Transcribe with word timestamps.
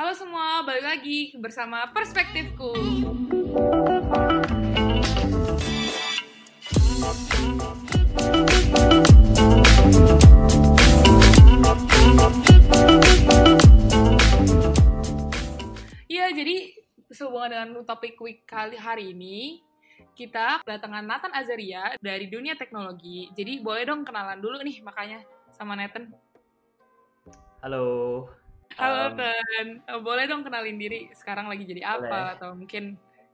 Halo 0.00 0.16
semua, 0.16 0.64
balik 0.64 0.80
lagi 0.80 1.36
bersama 1.36 1.84
Perspektifku. 1.92 2.72
Ya, 16.08 16.32
jadi 16.32 16.72
sehubungan 17.12 17.52
dengan 17.52 17.84
topik 17.84 18.16
week 18.24 18.48
kali 18.48 18.80
hari 18.80 19.12
ini, 19.12 19.60
kita 20.16 20.64
kedatangan 20.64 21.04
Nathan 21.04 21.36
Azaria 21.36 21.92
dari 22.00 22.24
dunia 22.24 22.56
teknologi. 22.56 23.28
Jadi 23.36 23.60
boleh 23.60 23.84
dong 23.84 24.08
kenalan 24.08 24.40
dulu 24.40 24.64
nih 24.64 24.80
makanya 24.80 25.20
sama 25.52 25.76
Nathan. 25.76 26.08
Halo. 27.60 28.39
Halo 28.78 29.18
Um, 29.18 30.02
boleh 30.06 30.24
dong 30.30 30.46
kenalin 30.46 30.78
diri 30.78 31.10
sekarang 31.12 31.50
lagi 31.50 31.66
jadi 31.66 31.82
apa 31.82 32.06
Boleh. 32.06 32.32
atau 32.38 32.50
mungkin 32.54 32.84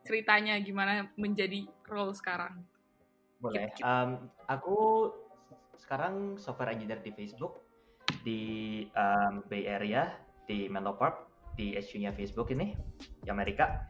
ceritanya 0.06 0.56
gimana 0.62 1.10
menjadi 1.18 1.66
role 1.86 2.14
sekarang. 2.16 2.62
Boleh. 3.42 3.68
Um, 3.84 4.30
aku 4.48 5.10
sekarang 5.76 6.40
software 6.40 6.72
engineer 6.72 7.02
di 7.04 7.12
Facebook 7.12 7.62
di 8.24 8.42
um, 8.96 9.44
Bay 9.46 9.68
Area 9.68 10.14
di 10.46 10.70
Menlo 10.70 10.94
Park 10.96 11.26
di 11.58 11.74
HQ-nya 11.74 12.14
Facebook 12.14 12.50
ini 12.50 12.74
di 13.22 13.28
Amerika. 13.28 13.86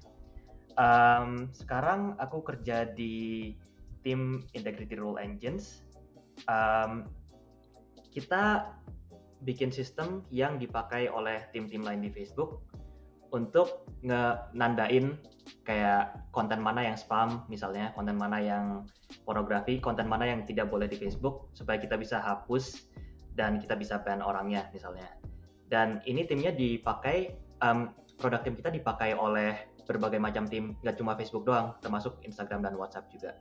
Um, 0.77 1.49
sekarang 1.57 2.21
aku 2.21 2.45
kerja 2.45 2.85
di 2.85 3.55
tim 4.05 4.45
Integrity 4.53 4.97
Rule 4.97 5.21
Engines. 5.21 5.85
Um, 6.47 7.09
kita 8.13 8.77
bikin 9.45 9.69
sistem 9.69 10.25
yang 10.33 10.57
dipakai 10.57 11.11
oleh 11.13 11.45
tim-tim 11.53 11.85
lain 11.85 12.01
di 12.01 12.11
Facebook 12.13 12.65
untuk 13.35 13.85
ngenandain 14.07 15.19
kayak 15.67 16.31
konten 16.31 16.63
mana 16.63 16.87
yang 16.87 16.97
spam 16.97 17.43
misalnya, 17.51 17.91
konten 17.93 18.15
mana 18.15 18.39
yang 18.39 18.87
pornografi, 19.27 19.83
konten 19.83 20.07
mana 20.07 20.31
yang 20.31 20.47
tidak 20.47 20.71
boleh 20.71 20.87
di 20.87 20.97
Facebook 20.97 21.51
supaya 21.53 21.77
kita 21.77 21.99
bisa 21.99 22.23
hapus 22.23 22.87
dan 23.37 23.59
kita 23.61 23.77
bisa 23.77 24.01
ban 24.01 24.23
orangnya 24.23 24.71
misalnya. 24.71 25.11
Dan 25.67 26.01
ini 26.07 26.25
timnya 26.25 26.55
dipakai, 26.55 27.35
um, 27.61 27.91
produk 28.17 28.41
tim 28.47 28.55
kita 28.57 28.71
dipakai 28.71 29.13
oleh 29.19 29.69
berbagai 29.87 30.19
macam 30.19 30.47
tim, 30.47 30.75
nggak 30.83 30.97
cuma 30.99 31.15
Facebook 31.15 31.47
doang, 31.47 31.75
termasuk 31.83 32.19
Instagram 32.27 32.63
dan 32.63 32.75
WhatsApp 32.75 33.11
juga. 33.11 33.39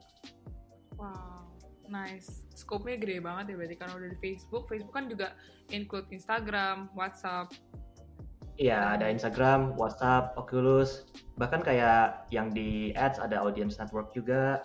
Wow, 0.97 1.44
nice. 1.89 2.45
Scope-nya 2.55 2.97
gede 2.99 3.17
banget 3.23 3.53
ya 3.53 3.55
berarti 3.57 3.75
karena 3.77 3.93
udah 3.97 4.09
di 4.11 4.19
Facebook. 4.19 4.63
Facebook 4.69 4.93
kan 4.95 5.05
juga 5.11 5.27
include 5.69 6.07
Instagram, 6.11 6.89
WhatsApp. 6.93 7.51
Iya, 8.55 8.95
ada 8.95 9.11
Instagram, 9.11 9.75
WhatsApp, 9.75 10.31
Oculus, 10.39 11.11
bahkan 11.35 11.59
kayak 11.59 12.23
yang 12.31 12.55
di 12.55 12.95
Ads 12.95 13.19
ada 13.19 13.43
Audience 13.43 13.75
Network 13.75 14.15
juga. 14.15 14.63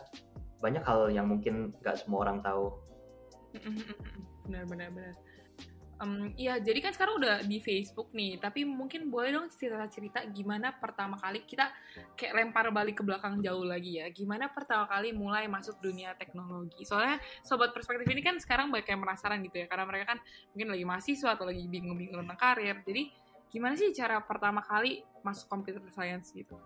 Banyak 0.62 0.86
hal 0.86 1.10
yang 1.10 1.26
mungkin 1.26 1.74
nggak 1.82 1.98
semua 2.06 2.28
orang 2.28 2.38
tahu. 2.44 2.70
benar 4.46 4.62
benar 4.70 4.94
benar. 4.94 5.14
Em, 6.00 6.32
Iya, 6.40 6.56
jadi 6.56 6.80
kan 6.80 6.96
sekarang 6.96 7.20
udah 7.20 7.44
di 7.44 7.60
Facebook 7.60 8.08
nih, 8.16 8.40
tapi 8.40 8.64
mungkin 8.64 9.12
boleh 9.12 9.36
dong 9.36 9.52
cerita-cerita 9.52 10.24
gimana 10.32 10.72
pertama 10.72 11.20
kali 11.20 11.44
kita 11.44 11.68
kayak 12.16 12.32
lempar 12.40 12.72
balik 12.72 12.96
ke 12.96 13.04
belakang 13.04 13.44
jauh 13.44 13.68
lagi 13.68 14.00
ya. 14.00 14.08
Gimana 14.08 14.48
pertama 14.48 14.88
kali 14.88 15.12
mulai 15.12 15.44
masuk 15.44 15.76
dunia 15.84 16.16
teknologi? 16.16 16.88
Soalnya 16.88 17.20
sobat 17.44 17.76
perspektif 17.76 18.08
ini 18.08 18.24
kan 18.24 18.40
sekarang 18.40 18.72
banyak 18.72 18.88
yang 18.88 19.00
penasaran 19.04 19.44
gitu 19.44 19.60
ya, 19.60 19.66
karena 19.68 19.84
mereka 19.84 20.16
kan 20.16 20.18
mungkin 20.56 20.68
lagi 20.72 20.84
mahasiswa 20.88 21.30
atau 21.36 21.44
lagi 21.44 21.64
bingung-bingung 21.68 22.24
tentang 22.24 22.40
karir. 22.40 22.80
Jadi 22.80 23.02
gimana 23.52 23.76
sih 23.76 23.92
cara 23.92 24.24
pertama 24.24 24.64
kali 24.64 25.04
masuk 25.20 25.52
computer 25.52 25.84
science 25.92 26.32
gitu? 26.32 26.56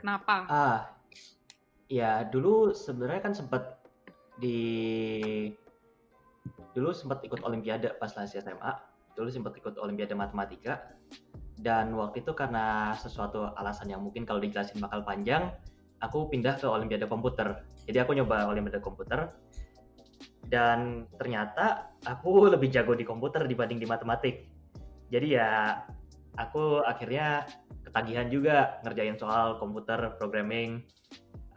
Kenapa? 0.00 0.48
Ah, 0.48 0.80
ya 1.84 2.24
dulu 2.24 2.72
sebenarnya 2.72 3.20
kan 3.28 3.36
sempat 3.36 3.76
di 4.40 5.52
dulu 6.72 6.90
sempat 6.94 7.22
ikut 7.24 7.42
olimpiade 7.42 7.94
pas 7.98 8.10
masih 8.12 8.40
SMA. 8.42 8.72
Dulu 9.18 9.28
sempat 9.28 9.56
ikut 9.58 9.76
olimpiade 9.78 10.14
matematika. 10.14 10.94
Dan 11.60 11.92
waktu 11.92 12.24
itu 12.24 12.32
karena 12.32 12.96
sesuatu 12.96 13.52
alasan 13.58 13.92
yang 13.92 14.00
mungkin 14.00 14.24
kalau 14.24 14.40
dijelasin 14.40 14.80
bakal 14.80 15.04
panjang, 15.04 15.52
aku 16.00 16.32
pindah 16.32 16.56
ke 16.56 16.64
olimpiade 16.64 17.04
komputer. 17.04 17.64
Jadi 17.84 17.98
aku 18.00 18.16
nyoba 18.16 18.48
olimpiade 18.48 18.80
komputer. 18.80 19.34
Dan 20.48 21.06
ternyata 21.20 21.94
aku 22.08 22.44
lebih 22.54 22.72
jago 22.72 22.96
di 22.96 23.04
komputer 23.04 23.44
dibanding 23.44 23.78
di 23.82 23.86
matematik. 23.86 24.48
Jadi 25.10 25.36
ya 25.36 25.82
aku 26.38 26.80
akhirnya 26.86 27.44
ketagihan 27.84 28.30
juga 28.30 28.78
ngerjain 28.86 29.18
soal 29.18 29.58
komputer 29.58 30.14
programming 30.16 30.86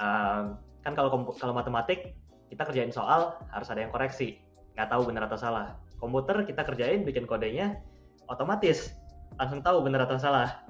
Um, 0.02 0.57
kan 0.81 0.97
kalau 0.97 1.31
kalau 1.38 1.53
matematik 1.56 2.18
kita 2.50 2.66
kerjain 2.66 2.91
soal 2.91 3.40
harus 3.53 3.68
ada 3.69 3.85
yang 3.85 3.94
koreksi 3.94 4.42
nggak 4.73 4.89
tahu 4.89 5.01
benar 5.09 5.29
atau 5.29 5.39
salah. 5.39 5.78
Komputer 6.01 6.44
kita 6.44 6.66
kerjain 6.66 7.06
bikin 7.07 7.23
kodenya 7.29 7.79
otomatis 8.28 8.91
langsung 9.38 9.61
tahu 9.61 9.85
benar 9.85 10.06
atau 10.06 10.17
salah. 10.19 10.66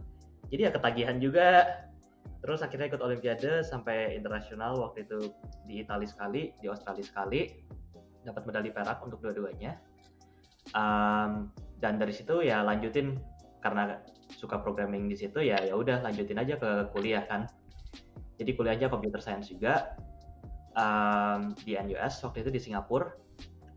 Jadi 0.51 0.69
ya 0.69 0.71
ketagihan 0.71 1.17
juga. 1.19 1.79
Terus 2.43 2.59
akhirnya 2.59 2.91
ikut 2.91 2.99
olimpiade 2.99 3.63
sampai 3.63 4.19
internasional 4.19 4.75
waktu 4.75 5.07
itu 5.07 5.31
di 5.63 5.79
Italia 5.79 6.07
sekali 6.07 6.51
di 6.59 6.67
Australia 6.67 7.03
sekali. 7.03 7.47
Dapat 8.23 8.43
medali 8.47 8.69
perak 8.71 9.03
untuk 9.03 9.23
dua-duanya. 9.23 9.79
Um, 10.75 11.51
dan 11.79 11.99
dari 11.99 12.11
situ 12.11 12.43
ya 12.43 12.63
lanjutin. 12.63 13.19
Karena 13.63 13.95
suka 14.27 14.59
programming 14.59 15.07
di 15.07 15.15
situ 15.15 15.39
ya 15.39 15.55
ya 15.63 15.71
udah 15.71 16.03
lanjutin 16.03 16.35
aja 16.35 16.59
ke 16.59 16.91
kuliah 16.91 17.23
kan. 17.23 17.47
Jadi 18.35 18.59
kuliahnya 18.59 18.91
computer 18.91 19.23
science 19.23 19.47
juga. 19.47 19.95
Um, 20.73 21.53
di 21.63 21.77
NUS 21.77 22.19
waktu 22.25 22.43
itu 22.43 22.49
di 22.49 22.59
Singapura 22.59 23.13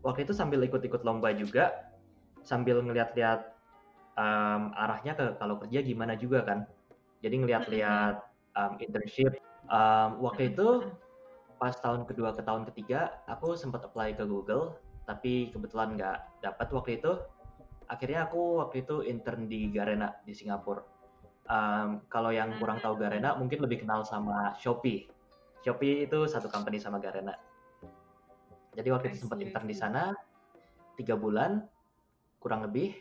waktu 0.05 0.25
itu 0.25 0.33
sambil 0.33 0.61
ikut-ikut 0.63 1.01
lomba 1.01 1.33
juga 1.33 1.87
sambil 2.47 2.79
ngeliat-liat 2.79 3.57
um, 4.15 4.71
arahnya 4.73 5.13
ke 5.19 5.25
kalau 5.35 5.59
kerja 5.59 5.83
gimana 5.83 6.15
juga 6.15 6.47
kan. 6.47 6.63
Jadi 7.19 7.35
ngeliat-liat 7.43 8.15
um, 8.55 8.73
internship. 8.79 9.35
Um, 9.67 10.23
waktu 10.23 10.55
itu 10.55 10.87
pas 11.59 11.75
tahun 11.75 12.07
kedua 12.07 12.31
ke 12.37 12.45
tahun 12.45 12.69
ketiga 12.71 13.19
aku 13.27 13.57
sempat 13.57 13.83
apply 13.83 14.15
ke 14.15 14.23
Google 14.23 14.77
tapi 15.09 15.51
kebetulan 15.51 15.99
nggak 15.99 16.17
dapat 16.43 16.67
waktu 16.71 16.91
itu. 17.03 17.19
Akhirnya 17.87 18.27
aku 18.27 18.59
waktu 18.63 18.83
itu 18.83 18.99
intern 19.07 19.47
di 19.47 19.71
Garena 19.71 20.11
di 20.27 20.35
Singapura. 20.35 20.83
Um, 21.47 22.03
kalau 22.11 22.35
yang 22.35 22.51
kurang 22.59 22.83
tahu 22.83 22.99
Garena 22.99 23.39
mungkin 23.39 23.63
lebih 23.63 23.87
kenal 23.87 24.03
sama 24.03 24.51
Shopee. 24.59 25.07
Shopee 25.63 26.03
itu 26.03 26.27
satu 26.27 26.51
company 26.51 26.75
sama 26.75 26.99
Garena 26.99 27.35
jadi 28.77 28.93
waktu 28.93 29.09
itu 29.09 29.25
sempat 29.25 29.41
intern 29.41 29.65
di 29.65 29.73
sana 29.73 30.13
tiga 30.93 31.17
bulan 31.17 31.65
kurang 32.37 32.61
lebih. 32.69 32.93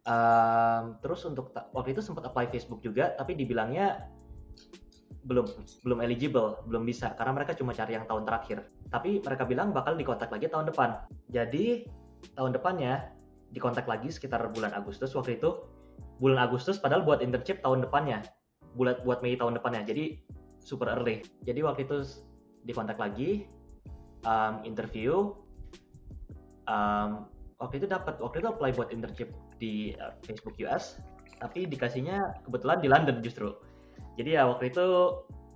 Um, 0.00 0.96
terus 1.04 1.22
untuk 1.28 1.54
waktu 1.76 1.94
itu 1.94 2.02
sempat 2.02 2.26
apply 2.26 2.50
Facebook 2.50 2.80
juga 2.82 3.14
tapi 3.14 3.36
dibilangnya 3.36 4.08
belum 5.28 5.44
belum 5.84 6.00
eligible 6.00 6.64
belum 6.64 6.88
bisa 6.88 7.12
karena 7.12 7.36
mereka 7.36 7.52
cuma 7.52 7.70
cari 7.70 7.94
yang 7.94 8.08
tahun 8.10 8.26
terakhir. 8.26 8.66
Tapi 8.90 9.22
mereka 9.22 9.46
bilang 9.46 9.70
bakal 9.70 9.94
dikontak 9.94 10.34
lagi 10.34 10.50
tahun 10.50 10.66
depan. 10.66 11.06
Jadi 11.30 11.86
tahun 12.34 12.50
depannya 12.58 13.14
dikontak 13.54 13.86
lagi 13.86 14.10
sekitar 14.10 14.42
bulan 14.50 14.74
Agustus. 14.74 15.14
Waktu 15.14 15.38
itu 15.38 15.54
bulan 16.18 16.42
Agustus 16.50 16.82
padahal 16.82 17.06
buat 17.06 17.22
internship 17.22 17.62
tahun 17.62 17.86
depannya. 17.86 18.26
Buat 18.74 19.06
buat 19.06 19.22
Mei 19.22 19.38
tahun 19.38 19.54
depannya. 19.60 19.86
Jadi 19.86 20.18
super 20.58 20.90
early. 20.90 21.22
Jadi 21.46 21.60
waktu 21.62 21.86
itu 21.86 22.26
dikontak 22.66 22.98
lagi 22.98 23.46
um, 24.24 24.64
interview 24.66 25.34
um, 26.68 27.28
waktu 27.60 27.84
itu 27.84 27.86
dapat 27.86 28.16
waktu 28.20 28.40
itu 28.40 28.48
apply 28.48 28.70
buat 28.76 28.88
internship 28.92 29.30
di 29.60 29.92
uh, 30.00 30.16
Facebook 30.24 30.56
US 30.64 31.00
tapi 31.40 31.64
dikasihnya 31.64 32.44
kebetulan 32.44 32.84
di 32.84 32.88
London 32.92 33.24
justru. 33.24 33.56
Jadi 34.20 34.36
ya 34.36 34.44
waktu 34.44 34.68
itu 34.68 34.84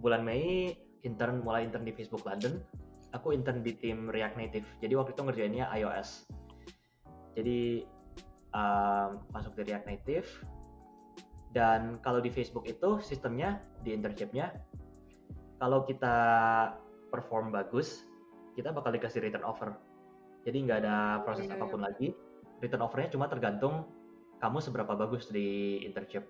bulan 0.00 0.25
Mei 0.25 0.72
intern 1.05 1.44
mulai 1.44 1.69
intern 1.69 1.84
di 1.84 1.93
Facebook 1.93 2.25
London 2.25 2.64
aku 3.12 3.37
intern 3.37 3.61
di 3.61 3.76
tim 3.76 4.08
React 4.08 4.37
Native. 4.40 4.67
Jadi 4.81 4.93
waktu 4.96 5.12
itu 5.12 5.22
ngerjainnya 5.22 5.69
iOS 5.76 6.25
jadi 7.34 7.82
um, 8.55 9.20
masuk 9.34 9.58
di 9.58 9.62
React 9.69 9.87
Native. 9.90 10.28
Dan 11.55 12.02
kalau 12.02 12.19
di 12.19 12.34
Facebook 12.34 12.67
itu 12.67 12.99
sistemnya 12.99 13.62
di 13.87 13.94
internshipnya 13.94 14.50
kalau 15.62 15.87
kita 15.87 16.17
perform 17.14 17.55
bagus 17.55 18.02
kita 18.54 18.70
bakal 18.70 18.94
dikasih 18.94 19.20
return 19.20 19.44
offer. 19.44 19.74
Jadi 20.46 20.56
nggak 20.64 20.78
ada 20.86 20.96
proses 21.26 21.50
Iya, 21.50 21.58
iya. 21.58 21.60
apa 21.60 21.66
pun 21.68 21.80
lagi. 21.82 22.08
Return 22.62 22.82
offernya 22.86 23.10
cuma 23.12 23.26
tergantung 23.26 23.84
kamu 24.38 24.58
seberapa 24.62 24.92
bagus 24.94 25.28
di 25.28 25.80
internship. 25.82 26.24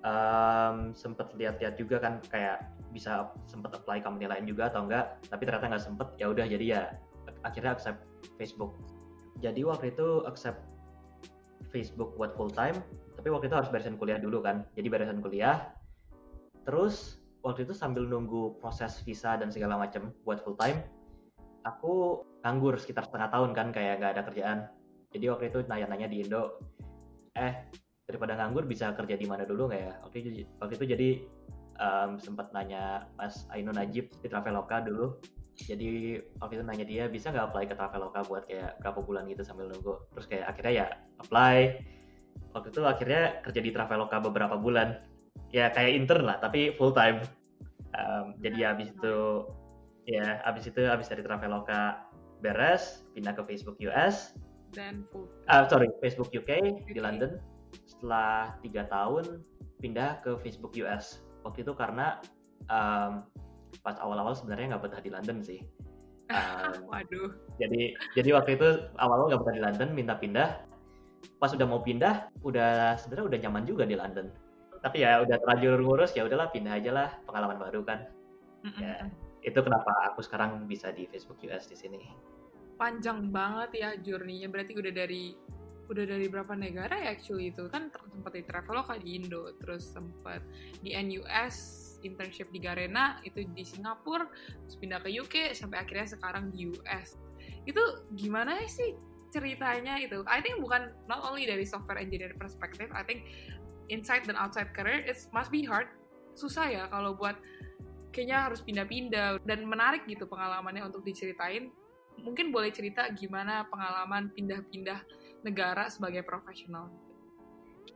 Um, 0.00 0.96
sempet 0.96 1.28
lihat-lihat 1.36 1.76
juga 1.76 2.00
kan 2.00 2.24
kayak 2.32 2.72
bisa 2.88 3.36
sempet 3.44 3.76
apply 3.76 4.00
company 4.00 4.32
lain 4.32 4.48
juga 4.48 4.72
atau 4.72 4.88
enggak 4.88 5.20
tapi 5.28 5.44
ternyata 5.44 5.76
nggak 5.76 5.84
sempet 5.84 6.08
ya 6.16 6.32
udah 6.32 6.48
jadi 6.48 6.64
ya 6.64 6.82
akhirnya 7.44 7.76
accept 7.76 8.00
Facebook. 8.40 8.80
Jadi 9.44 9.60
waktu 9.60 9.92
itu 9.92 10.24
accept 10.24 10.64
Facebook 11.68 12.16
buat 12.16 12.32
full 12.32 12.48
time 12.48 12.80
tapi 13.20 13.28
waktu 13.28 13.52
itu 13.52 13.56
harus 13.60 13.68
beresin 13.68 14.00
kuliah 14.00 14.16
dulu 14.16 14.40
kan. 14.40 14.64
Jadi 14.72 14.88
beresin 14.88 15.20
kuliah 15.20 15.68
terus 16.64 17.20
waktu 17.44 17.68
itu 17.68 17.76
sambil 17.76 18.08
nunggu 18.08 18.56
proses 18.60 19.00
visa 19.04 19.36
dan 19.36 19.52
segala 19.52 19.76
macam 19.76 20.12
buat 20.24 20.40
full 20.44 20.56
time 20.56 20.80
aku 21.64 22.24
nganggur 22.40 22.80
sekitar 22.80 23.04
setengah 23.08 23.28
tahun 23.28 23.50
kan 23.52 23.68
kayak 23.74 24.00
gak 24.00 24.12
ada 24.16 24.22
kerjaan. 24.26 24.58
Jadi 25.10 25.24
waktu 25.26 25.44
itu 25.50 25.58
nanya-nanya 25.66 26.06
di 26.06 26.22
Indo 26.22 26.62
eh 27.34 27.66
daripada 28.10 28.34
nganggur 28.34 28.66
bisa 28.66 28.90
kerja 28.94 29.14
di 29.14 29.26
mana 29.26 29.46
dulu 29.46 29.70
nggak 29.70 29.82
ya? 29.82 29.94
Waktu 30.02 30.16
itu 30.22 30.28
waktu 30.58 30.74
itu 30.78 30.86
jadi 30.86 31.08
um, 31.78 32.10
sempat 32.18 32.50
nanya 32.50 33.06
Mas 33.14 33.46
Aino 33.54 33.70
Najib 33.70 34.10
di 34.22 34.26
Traveloka 34.26 34.82
dulu. 34.82 35.18
Jadi 35.60 36.16
waktu 36.40 36.58
itu 36.58 36.64
nanya 36.64 36.86
dia 36.86 37.04
bisa 37.06 37.30
nggak 37.30 37.52
apply 37.52 37.64
ke 37.68 37.74
Traveloka 37.76 38.20
buat 38.26 38.48
kayak 38.50 38.80
berapa 38.80 39.00
bulan 39.02 39.28
gitu 39.30 39.42
sambil 39.46 39.70
nunggu? 39.70 39.98
Terus 40.16 40.26
kayak 40.26 40.46
akhirnya 40.50 40.72
ya 40.72 40.86
apply. 41.22 41.58
Waktu 42.50 42.68
itu 42.74 42.80
akhirnya 42.82 43.22
kerja 43.46 43.60
di 43.62 43.70
Traveloka 43.70 44.16
beberapa 44.18 44.56
bulan. 44.58 45.06
Ya 45.54 45.70
kayak 45.70 45.94
intern 45.94 46.26
lah 46.26 46.38
tapi 46.42 46.74
full 46.74 46.94
time. 46.94 47.22
Um, 47.90 48.38
jadi 48.38 48.70
habis 48.70 48.94
itu 48.94 49.46
ya 50.08 50.40
habis 50.46 50.68
itu 50.68 50.86
habis 50.86 51.08
dari 51.08 51.20
Traveloka 51.20 52.08
beres 52.40 53.04
pindah 53.12 53.36
ke 53.36 53.42
Facebook 53.44 53.76
US 53.84 54.32
dan 54.70 55.02
uh, 55.50 55.66
sorry 55.66 55.90
Facebook 55.98 56.30
UK, 56.30 56.80
UK 56.86 56.88
di 56.94 57.02
London 57.02 57.42
setelah 57.86 58.54
tiga 58.62 58.86
tahun 58.86 59.42
pindah 59.82 60.22
ke 60.22 60.38
Facebook 60.40 60.72
US 60.78 61.20
waktu 61.42 61.66
itu 61.66 61.72
karena 61.74 62.22
um, 62.70 63.26
pas 63.82 63.96
awal-awal 63.98 64.36
sebenarnya 64.36 64.76
nggak 64.76 64.84
betah 64.86 65.02
di 65.02 65.10
London 65.12 65.38
sih. 65.42 65.60
Um, 66.30 66.86
Waduh. 66.86 67.34
Jadi 67.58 67.98
jadi 68.14 68.38
waktu 68.38 68.54
itu 68.54 68.86
awal-awal 69.02 69.34
nggak 69.34 69.42
betah 69.42 69.56
di 69.58 69.62
London, 69.66 69.88
minta 69.98 70.14
pindah. 70.14 70.62
Pas 71.42 71.50
udah 71.50 71.66
mau 71.66 71.82
pindah, 71.82 72.30
udah 72.46 72.94
sebenarnya 73.02 73.26
udah 73.34 73.38
nyaman 73.42 73.66
juga 73.66 73.82
di 73.82 73.98
London. 73.98 74.30
Tapi 74.78 75.02
ya 75.02 75.26
udah 75.26 75.42
terlanjur 75.42 75.82
ngurus 75.82 76.14
ya 76.14 76.22
udahlah 76.22 76.54
pindah 76.54 76.78
aja 76.78 76.94
lah 76.94 77.08
pengalaman 77.26 77.58
baru 77.58 77.82
kan. 77.82 78.06
Mm 78.62 78.70
-mm. 78.70 78.78
Ya 78.78 78.94
itu 79.40 79.58
kenapa 79.60 80.12
aku 80.12 80.20
sekarang 80.20 80.68
bisa 80.68 80.92
di 80.92 81.08
Facebook 81.08 81.40
US 81.48 81.68
di 81.68 81.76
sini. 81.76 82.00
Panjang 82.76 83.28
banget 83.28 83.70
ya 83.76 83.90
journey-nya. 84.00 84.48
Berarti 84.48 84.72
udah 84.76 84.92
dari 84.92 85.36
udah 85.90 86.06
dari 86.06 86.30
berapa 86.30 86.54
negara 86.54 86.94
ya 87.02 87.18
actually 87.18 87.50
itu 87.50 87.66
kan 87.66 87.90
sempat 87.90 88.30
di 88.30 88.46
Traveloka 88.46 88.94
di 88.94 89.18
Indo 89.18 89.50
terus 89.58 89.90
sempat 89.90 90.38
di 90.86 90.94
NUS 90.94 91.56
internship 92.06 92.46
di 92.54 92.62
Garena 92.62 93.18
itu 93.26 93.42
di 93.42 93.66
Singapura 93.66 94.30
terus 94.30 94.78
pindah 94.78 95.02
ke 95.02 95.10
UK 95.10 95.50
sampai 95.50 95.82
akhirnya 95.82 96.14
sekarang 96.14 96.54
di 96.54 96.70
US 96.70 97.18
itu 97.66 97.82
gimana 98.14 98.62
sih 98.70 98.94
ceritanya 99.34 99.98
itu 99.98 100.22
I 100.30 100.38
think 100.38 100.62
bukan 100.62 100.94
not 101.10 101.26
only 101.26 101.42
dari 101.42 101.66
software 101.66 101.98
engineer 101.98 102.38
perspective 102.38 102.86
I 102.94 103.02
think 103.02 103.26
inside 103.90 104.30
dan 104.30 104.38
outside 104.38 104.70
career 104.70 105.02
it 105.02 105.18
must 105.34 105.50
be 105.50 105.66
hard 105.66 105.90
susah 106.38 106.70
ya 106.70 106.86
kalau 106.86 107.18
buat 107.18 107.34
kayaknya 108.10 108.50
harus 108.50 108.60
pindah-pindah 108.62 109.42
dan 109.46 109.66
menarik 109.66 110.06
gitu 110.06 110.26
pengalamannya 110.26 110.86
untuk 110.86 111.02
diceritain 111.02 111.70
mungkin 112.20 112.52
boleh 112.52 112.68
cerita 112.74 113.08
gimana 113.16 113.64
pengalaman 113.70 114.28
pindah-pindah 114.34 115.00
negara 115.46 115.88
sebagai 115.88 116.26
profesional 116.26 116.90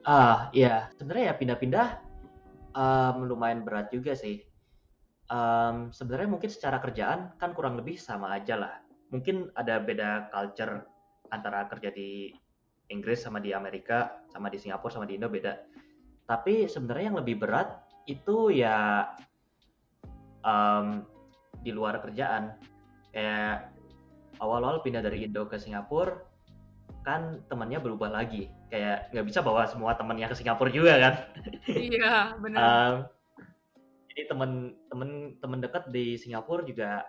ah 0.07 0.49
iya 0.55 0.89
sebenarnya 0.97 1.33
ya 1.33 1.35
pindah-pindah 1.37 1.89
um, 2.75 3.25
lumayan 3.25 3.63
berat 3.63 3.89
juga 3.95 4.13
sih. 4.13 4.43
Um, 5.33 5.89
sebenarnya 5.89 6.29
mungkin 6.29 6.51
secara 6.53 6.77
kerjaan 6.85 7.33
kan 7.41 7.57
kurang 7.57 7.81
lebih 7.81 7.97
sama 7.97 8.35
aja 8.37 8.61
lah. 8.61 8.75
Mungkin 9.09 9.49
ada 9.57 9.81
beda 9.81 10.29
culture 10.29 10.85
antara 11.33 11.65
kerja 11.71 11.89
di 11.95 12.35
Inggris 12.93 13.25
sama 13.25 13.41
di 13.41 13.57
Amerika, 13.57 14.21
sama 14.29 14.53
di 14.53 14.61
Singapura 14.61 14.93
sama 15.01 15.09
di 15.09 15.17
Indo 15.17 15.33
beda. 15.33 15.57
Tapi 16.29 16.69
sebenarnya 16.69 17.15
yang 17.15 17.19
lebih 17.25 17.41
berat 17.41 17.81
itu 18.05 18.53
ya 18.53 19.09
um, 20.45 21.03
di 21.65 21.73
luar 21.73 21.99
kerjaan. 22.05 22.55
Kayak 23.11 23.75
awal-awal 24.39 24.85
pindah 24.85 25.01
dari 25.01 25.25
Indo 25.25 25.49
ke 25.49 25.57
Singapura, 25.57 26.21
kan 27.03 27.43
temannya 27.49 27.81
berubah 27.81 28.13
lagi. 28.13 28.53
Kayak 28.69 29.11
nggak 29.11 29.27
bisa 29.27 29.41
bawa 29.41 29.67
semua 29.67 29.97
temannya 29.97 30.29
ke 30.29 30.37
Singapura 30.37 30.71
juga 30.71 31.01
kan? 31.01 31.15
Iya 31.69 32.37
benar 32.39 32.61
um, 32.61 32.95
jadi 34.15 34.31
temen 34.31 34.79
temen 34.87 35.11
temen 35.43 35.59
dekat 35.59 35.91
di 35.91 36.15
Singapura 36.15 36.63
juga 36.63 37.03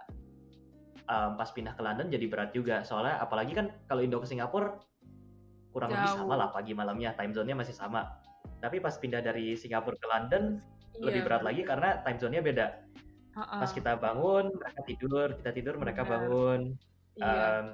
um, 1.06 1.38
pas 1.38 1.54
pindah 1.54 1.78
ke 1.78 1.82
London 1.86 2.10
jadi 2.10 2.26
berat 2.26 2.50
juga. 2.58 2.82
Soalnya 2.82 3.22
apalagi 3.22 3.54
kan 3.54 3.70
kalau 3.86 4.02
Indo 4.02 4.18
ke 4.18 4.26
Singapura 4.26 4.82
kurang 5.70 5.94
Jauh. 5.94 6.02
lebih 6.02 6.12
sama 6.18 6.34
lah 6.34 6.50
pagi 6.50 6.74
malamnya 6.74 7.14
time 7.14 7.30
zone-nya 7.30 7.54
masih 7.54 7.78
sama. 7.78 8.10
Tapi 8.58 8.82
pas 8.82 8.98
pindah 8.98 9.22
dari 9.22 9.54
Singapura 9.54 9.94
ke 9.94 10.08
London 10.10 10.58
iya, 10.98 11.04
lebih 11.06 11.22
berat 11.30 11.46
lagi 11.46 11.62
karena 11.62 12.02
time 12.02 12.18
zone-nya 12.18 12.42
beda 12.42 12.66
uh 13.36 13.42
-uh. 13.44 13.60
pas 13.62 13.72
kita 13.72 14.00
bangun 14.00 14.52
mereka 14.56 14.82
tidur 14.88 15.28
kita 15.44 15.52
tidur 15.52 15.76
mereka 15.78 16.02
bangun. 16.08 16.74
Iya. 17.16 17.32
um, 17.32 17.66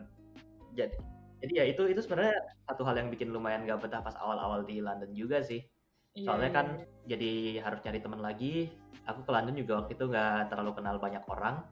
jadi 0.78 0.96
jadi 1.42 1.54
ya 1.58 1.66
itu 1.74 1.90
itu 1.90 2.02
sebenarnya 2.06 2.38
satu 2.70 2.86
hal 2.86 3.02
yang 3.02 3.10
bikin 3.10 3.34
lumayan 3.34 3.66
gak 3.66 3.82
betah 3.82 4.06
pas 4.06 4.14
awal-awal 4.22 4.62
di 4.62 4.78
London 4.78 5.10
juga 5.18 5.42
sih. 5.42 5.66
Iya, 6.14 6.28
soalnya 6.28 6.50
iya, 6.52 6.58
kan 6.58 6.68
iya. 6.68 6.86
jadi 7.16 7.32
harus 7.66 7.80
cari 7.82 8.00
teman 8.04 8.22
lagi. 8.22 8.70
Aku 9.10 9.26
ke 9.26 9.32
London 9.34 9.58
juga 9.58 9.82
waktu 9.82 9.98
itu 9.98 10.06
nggak 10.06 10.54
terlalu 10.54 10.72
kenal 10.78 11.02
banyak 11.02 11.24
orang. 11.26 11.66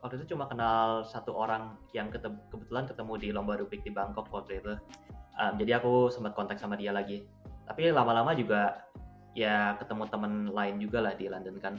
Waktu 0.00 0.24
itu 0.24 0.32
cuma 0.32 0.48
kenal 0.48 1.04
satu 1.04 1.36
orang 1.36 1.76
yang 1.92 2.08
ketemu, 2.08 2.40
kebetulan 2.48 2.88
ketemu 2.88 3.12
di 3.20 3.28
lomba 3.36 3.60
Rubik 3.60 3.84
di 3.84 3.92
Bangkok 3.92 4.32
waktu 4.32 4.64
itu. 4.64 4.72
Um, 5.36 5.60
jadi 5.60 5.76
aku 5.76 6.08
sempat 6.08 6.32
kontak 6.32 6.56
sama 6.56 6.80
dia 6.80 6.96
lagi. 6.96 7.28
Tapi 7.68 7.92
lama-lama 7.92 8.32
juga 8.32 8.80
ya 9.36 9.76
ketemu 9.76 10.08
teman 10.08 10.32
lain 10.48 10.80
juga 10.80 11.04
lah 11.04 11.12
di 11.12 11.28
London 11.28 11.60
kan 11.60 11.74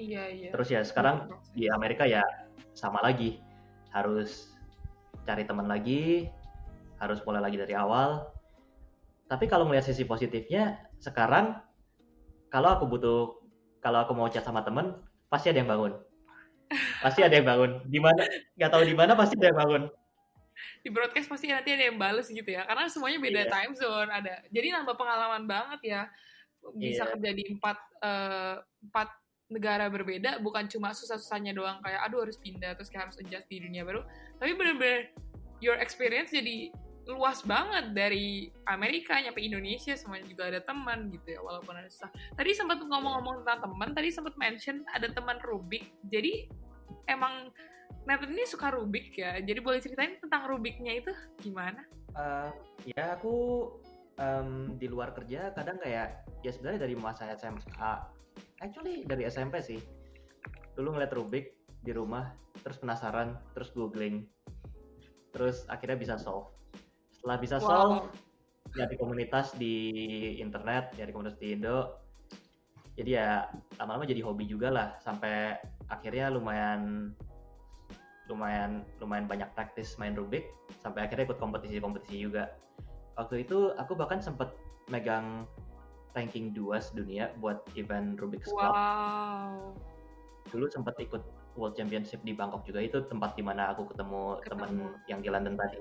iya 0.00 0.24
iya 0.32 0.48
terus 0.56 0.72
ya 0.72 0.80
sekarang 0.80 1.28
di 1.52 1.68
Amerika 1.68 2.08
ya 2.08 2.24
sama 2.72 3.04
lagi 3.04 3.36
harus 3.92 4.50
cari 5.26 5.44
teman 5.44 5.68
lagi, 5.68 6.26
harus 6.98 7.20
mulai 7.22 7.42
lagi 7.44 7.56
dari 7.60 7.74
awal. 7.76 8.30
Tapi 9.30 9.46
kalau 9.46 9.68
melihat 9.68 9.86
sisi 9.86 10.02
positifnya, 10.02 10.90
sekarang 10.98 11.62
kalau 12.50 12.74
aku 12.74 12.84
butuh, 12.90 13.38
kalau 13.78 14.02
aku 14.02 14.12
mau 14.16 14.26
chat 14.26 14.42
sama 14.42 14.66
temen, 14.66 14.98
pasti 15.30 15.54
ada 15.54 15.62
yang 15.62 15.70
bangun. 15.70 15.92
Pasti 16.98 17.22
ada 17.22 17.34
yang 17.34 17.46
bangun. 17.46 17.86
Di 17.86 17.98
mana? 18.02 18.22
Gak 18.58 18.70
tahu 18.74 18.82
di 18.86 18.94
mana 18.94 19.14
pasti 19.14 19.38
ada 19.38 19.54
yang 19.54 19.58
bangun. 19.58 19.82
Di 20.82 20.88
broadcast 20.90 21.30
pasti 21.30 21.46
nanti 21.48 21.72
ada 21.72 21.88
yang 21.88 21.96
bales 21.96 22.28
gitu 22.28 22.50
ya, 22.50 22.66
karena 22.68 22.84
semuanya 22.90 23.18
beda 23.22 23.42
yeah. 23.46 23.52
time 23.52 23.72
zone 23.78 24.10
ada. 24.10 24.44
Jadi 24.50 24.66
nambah 24.74 24.96
pengalaman 24.98 25.46
banget 25.46 25.80
ya. 25.86 26.02
Bisa 26.76 27.06
yeah. 27.06 27.10
kerja 27.16 27.30
di 27.32 27.44
empat 27.56 27.78
uh, 28.04 28.54
empat 28.84 29.08
negara 29.50 29.90
berbeda 29.90 30.38
bukan 30.38 30.70
cuma 30.70 30.94
susah-susahnya 30.94 31.50
doang 31.52 31.82
kayak 31.82 32.06
aduh 32.06 32.22
harus 32.22 32.38
pindah 32.38 32.78
terus 32.78 32.88
kayak 32.88 33.10
harus 33.10 33.18
adjust 33.18 33.46
di 33.50 33.58
dunia 33.60 33.82
baru. 33.82 34.06
Tapi 34.38 34.54
bener-bener 34.54 35.10
your 35.60 35.76
experience 35.76 36.30
jadi 36.30 36.70
luas 37.10 37.42
banget 37.42 37.90
dari 37.90 38.54
Amerika 38.70 39.18
nyampe 39.18 39.42
Indonesia 39.42 39.98
semuanya 39.98 40.30
juga 40.30 40.46
ada 40.46 40.60
teman 40.62 41.10
gitu 41.10 41.34
ya 41.34 41.40
walaupun 41.42 41.74
ada 41.74 41.90
susah. 41.90 42.10
Tadi 42.38 42.50
sempat 42.54 42.78
ngomong-ngomong 42.78 43.42
tentang 43.42 43.58
teman 43.66 43.90
tadi 43.92 44.08
sempat 44.14 44.34
mention 44.38 44.86
ada 44.94 45.10
teman 45.10 45.42
Rubik. 45.42 45.90
Jadi 46.06 46.46
emang 47.10 47.50
Nathan 48.06 48.32
ini 48.32 48.46
suka 48.46 48.70
Rubik 48.72 49.12
ya? 49.18 49.42
Jadi 49.42 49.58
boleh 49.58 49.82
ceritain 49.82 50.16
tentang 50.22 50.46
Rubiknya 50.46 51.02
itu 51.02 51.12
gimana? 51.42 51.82
Uh, 52.14 52.50
ya 52.86 53.18
aku 53.18 53.68
um, 54.18 54.78
di 54.78 54.86
luar 54.86 55.10
kerja 55.16 55.50
kadang 55.52 55.78
kayak 55.82 56.24
ya 56.40 56.50
sebenarnya 56.52 56.88
dari 56.88 56.94
masa 56.96 57.28
SMA 57.36 57.92
actually 58.60 59.04
dari 59.04 59.26
SMP 59.26 59.60
sih. 59.60 59.80
Dulu 60.76 60.96
ngeliat 60.96 61.12
Rubik 61.12 61.56
di 61.80 61.92
rumah 61.92 62.32
terus 62.60 62.80
penasaran 62.80 63.36
terus 63.56 63.72
googling. 63.72 64.28
Terus 65.32 65.64
akhirnya 65.68 65.98
bisa 65.98 66.14
solve. 66.20 66.52
Setelah 67.12 67.36
bisa 67.40 67.56
wow. 67.60 67.66
solve 67.66 67.98
ya 68.78 68.86
di 68.86 68.94
komunitas 68.94 69.50
di 69.58 69.74
internet 70.38 70.94
ya 70.94 71.04
di 71.08 71.12
komunitas 71.12 71.38
di 71.40 71.56
Indo. 71.56 72.00
Jadi 72.98 73.16
ya 73.16 73.48
lama-lama 73.80 74.04
jadi 74.04 74.20
hobi 74.20 74.44
juga 74.44 74.68
lah. 74.68 74.88
Sampai 75.00 75.56
akhirnya 75.88 76.28
lumayan 76.28 77.12
lumayan 78.28 78.86
lumayan 79.02 79.26
banyak 79.26 79.48
praktis 79.56 79.96
main 79.96 80.14
Rubik. 80.14 80.46
Sampai 80.78 81.06
akhirnya 81.08 81.30
ikut 81.30 81.40
kompetisi-kompetisi 81.40 82.20
juga. 82.20 82.52
Waktu 83.18 83.44
itu 83.44 83.74
aku 83.76 83.92
bahkan 83.98 84.22
sempat 84.22 84.54
megang 84.88 85.44
ranking 86.14 86.50
2 86.54 86.78
sedunia 86.82 87.30
buat 87.38 87.62
event 87.78 88.18
Rubik's 88.18 88.50
Cup. 88.50 88.72
Wow. 88.74 89.74
Dulu 90.50 90.66
sempat 90.70 90.98
ikut 90.98 91.22
World 91.58 91.74
Championship 91.74 92.22
di 92.22 92.32
Bangkok 92.34 92.66
juga 92.66 92.80
itu 92.82 93.02
tempat 93.06 93.34
di 93.34 93.42
mana 93.42 93.70
aku 93.74 93.90
ketemu, 93.90 94.38
ketemu. 94.42 94.64
teman 94.66 94.70
yang 95.10 95.20
di 95.22 95.28
London 95.28 95.54
tadi. 95.58 95.78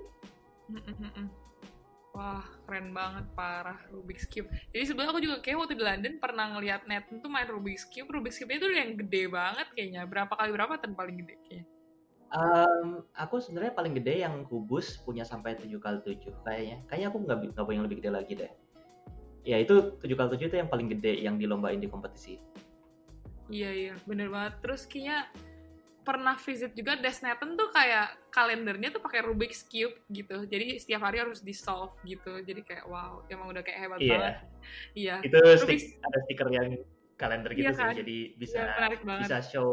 Wah, 2.09 2.43
keren 2.65 2.89
banget 2.89 3.25
parah 3.37 3.77
Rubik's 3.93 4.25
Cube. 4.25 4.49
Jadi 4.73 4.83
sebenarnya 4.89 5.13
aku 5.13 5.21
juga 5.21 5.37
kayak 5.45 5.57
waktu 5.61 5.75
di 5.77 5.85
London 5.85 6.13
pernah 6.17 6.45
ngeliat 6.57 6.89
net 6.89 7.05
itu 7.13 7.27
main 7.29 7.45
Rubik's 7.45 7.85
Cube. 7.85 8.09
Rubik's 8.09 8.41
Cube 8.41 8.49
itu 8.49 8.65
yang 8.73 8.97
gede 8.97 9.29
banget 9.29 9.67
kayaknya. 9.77 10.09
Berapa 10.09 10.33
kali 10.33 10.49
berapa 10.49 10.73
tan 10.81 10.97
paling 10.97 11.21
gede 11.21 11.37
kayaknya? 11.45 11.65
Um, 12.29 13.01
aku 13.17 13.41
sebenarnya 13.41 13.73
paling 13.73 13.93
gede 13.97 14.21
yang 14.21 14.45
kubus 14.45 15.01
punya 15.01 15.25
sampai 15.25 15.57
7 15.57 15.69
kali 15.81 15.97
7 16.01 16.45
kayaknya. 16.45 16.77
Kayaknya 16.85 17.07
aku 17.09 17.17
nggak 17.25 17.37
nggak 17.57 17.65
punya 17.65 17.77
yang 17.77 17.85
lebih 17.85 17.97
gede 18.01 18.11
lagi 18.13 18.33
deh. 18.37 18.51
Ya 19.49 19.57
itu 19.57 19.97
7 19.97 20.05
kali 20.13 20.29
7 20.37 20.45
itu 20.45 20.55
yang 20.55 20.69
paling 20.69 20.87
gede 20.93 21.13
yang 21.19 21.35
dilombain 21.35 21.81
di 21.81 21.89
kompetisi 21.89 22.37
iya 23.49 23.73
iya 23.73 23.93
bener 24.05 24.29
banget 24.29 24.53
terus 24.61 24.85
kayaknya 24.85 25.25
pernah 25.99 26.37
visit 26.37 26.73
juga 26.73 26.97
Desnetten 26.97 27.53
tuh 27.53 27.69
kayak 27.69 28.33
kalendernya 28.33 28.89
tuh 28.89 28.97
pakai 28.97 29.21
Rubik's 29.21 29.61
Cube 29.69 29.93
gitu. 30.09 30.41
Jadi 30.41 30.81
setiap 30.81 31.05
hari 31.05 31.21
harus 31.21 31.37
di 31.37 31.53
solve 31.53 31.93
gitu. 32.01 32.41
Jadi 32.41 32.65
kayak 32.65 32.89
wow, 32.89 33.21
emang 33.29 33.53
udah 33.53 33.61
kayak 33.61 33.77
hebat 33.77 33.99
Iya. 34.01 34.09
banget. 34.17 34.35
Iya. 34.97 35.15
itu 35.21 35.37
Rubik's 35.37 35.85
stick, 35.85 36.01
ada 36.01 36.17
stiker 36.25 36.47
yang 36.49 36.67
kalender 37.13 37.51
gitu 37.53 37.61
Iya 37.61 37.71
sih 37.75 37.83
kan? 37.83 37.93
jadi 37.93 38.17
bisa 38.41 38.57
Iya, 38.57 38.89
banget. 39.05 39.21
bisa 39.27 39.37
show 39.43 39.69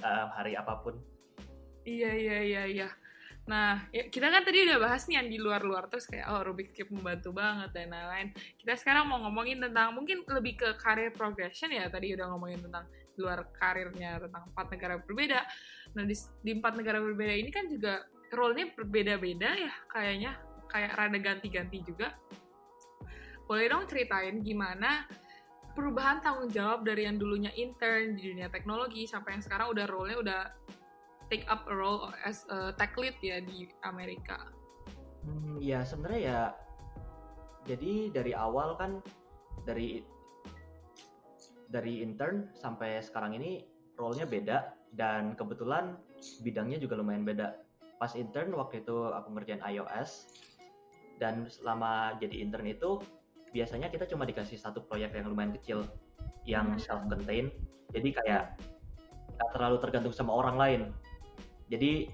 uh, 0.00 0.26
hari 0.34 0.58
apa 0.58 0.80
pun 0.82 0.98
Iya 1.86 2.10
iya 2.18 2.38
iya 2.42 2.62
iya. 2.66 2.88
Nah, 3.48 3.80
ya, 3.88 4.12
kita 4.12 4.28
kan 4.28 4.44
tadi 4.44 4.68
udah 4.68 4.76
bahas 4.76 5.08
nih 5.08 5.16
yang 5.24 5.28
di 5.32 5.40
luar-luar 5.40 5.88
terus 5.88 6.04
kayak 6.04 6.28
oh 6.28 6.44
Rubik's 6.44 6.76
Cube 6.76 6.92
membantu 6.92 7.32
banget 7.32 7.72
dan 7.72 7.88
lain-lain. 7.88 8.28
Kita 8.60 8.76
sekarang 8.76 9.08
mau 9.08 9.24
ngomongin 9.24 9.64
tentang 9.64 9.96
mungkin 9.96 10.20
lebih 10.28 10.60
ke 10.60 10.68
career 10.76 11.08
progression 11.16 11.72
ya. 11.72 11.88
Tadi 11.88 12.12
udah 12.12 12.28
ngomongin 12.28 12.68
tentang 12.68 12.84
luar 13.16 13.48
karirnya 13.56 14.20
tentang 14.20 14.52
empat 14.52 14.66
negara 14.68 14.94
berbeda. 15.00 15.40
Nah, 15.96 16.04
di, 16.04 16.14
di 16.44 16.50
empat 16.60 16.76
negara 16.76 17.00
berbeda 17.00 17.32
ini 17.32 17.48
kan 17.48 17.72
juga 17.72 18.04
role-nya 18.36 18.68
berbeda-beda 18.76 19.50
ya 19.56 19.72
kayaknya. 19.96 20.36
Kayak 20.68 20.92
rada 21.00 21.18
ganti-ganti 21.18 21.78
juga. 21.88 22.12
Boleh 23.48 23.72
dong 23.72 23.88
ceritain 23.88 24.44
gimana 24.44 25.08
perubahan 25.72 26.20
tanggung 26.20 26.52
jawab 26.52 26.84
dari 26.84 27.08
yang 27.08 27.16
dulunya 27.16 27.48
intern 27.56 28.12
di 28.12 28.28
dunia 28.28 28.52
teknologi 28.52 29.08
sampai 29.08 29.40
yang 29.40 29.42
sekarang 29.46 29.72
udah 29.72 29.88
role-nya 29.88 30.18
udah 30.20 30.40
take 31.28 31.44
up 31.48 31.64
a 31.68 31.74
role 31.74 32.12
as 32.24 32.44
a 32.48 32.72
tech 32.76 32.96
lead 32.96 33.16
ya 33.20 33.40
di 33.40 33.68
Amerika. 33.84 34.48
Hmm, 35.24 35.60
ya 35.60 35.84
sebenarnya 35.84 36.20
ya 36.20 36.40
jadi 37.68 38.08
dari 38.12 38.32
awal 38.32 38.80
kan 38.80 39.04
dari 39.68 40.00
dari 41.68 42.00
intern 42.00 42.48
sampai 42.56 43.04
sekarang 43.04 43.36
ini 43.36 43.60
role-nya 44.00 44.24
beda 44.24 44.72
dan 44.96 45.36
kebetulan 45.36 46.00
bidangnya 46.40 46.80
juga 46.80 46.96
lumayan 46.96 47.28
beda. 47.28 47.60
Pas 48.00 48.16
intern 48.16 48.56
waktu 48.56 48.80
itu 48.80 49.12
aku 49.12 49.28
ngerjain 49.36 49.60
iOS 49.60 50.32
dan 51.20 51.44
selama 51.50 52.16
jadi 52.16 52.40
intern 52.40 52.72
itu 52.72 53.02
biasanya 53.52 53.92
kita 53.92 54.08
cuma 54.08 54.24
dikasih 54.24 54.56
satu 54.56 54.80
proyek 54.86 55.12
yang 55.12 55.28
lumayan 55.28 55.52
kecil 55.60 55.84
yang 56.48 56.72
Hmm. 56.72 56.80
self-contained. 56.80 57.52
Jadi 57.92 58.08
kayak 58.16 58.56
nggak 59.36 59.50
terlalu 59.52 59.76
tergantung 59.84 60.14
sama 60.16 60.32
orang 60.32 60.56
lain. 60.56 60.80
Jadi 61.68 62.08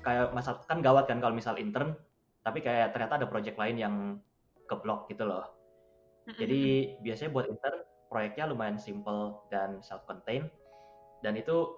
kayak 0.00 0.32
masa 0.32 0.56
kan 0.64 0.80
gawat 0.80 1.08
kan 1.08 1.20
kalau 1.20 1.34
misal 1.36 1.58
intern 1.60 1.92
tapi 2.40 2.64
kayak 2.64 2.96
ternyata 2.96 3.20
ada 3.20 3.28
project 3.28 3.56
lain 3.60 3.76
yang 3.76 3.94
keblok 4.64 5.08
gitu 5.12 5.28
loh. 5.28 5.44
Jadi 6.30 6.96
biasanya 7.04 7.30
buat 7.34 7.46
intern 7.50 7.84
proyeknya 8.08 8.44
lumayan 8.48 8.78
simple 8.80 9.44
dan 9.52 9.82
self-contained 9.84 10.48
dan 11.20 11.36
itu 11.36 11.68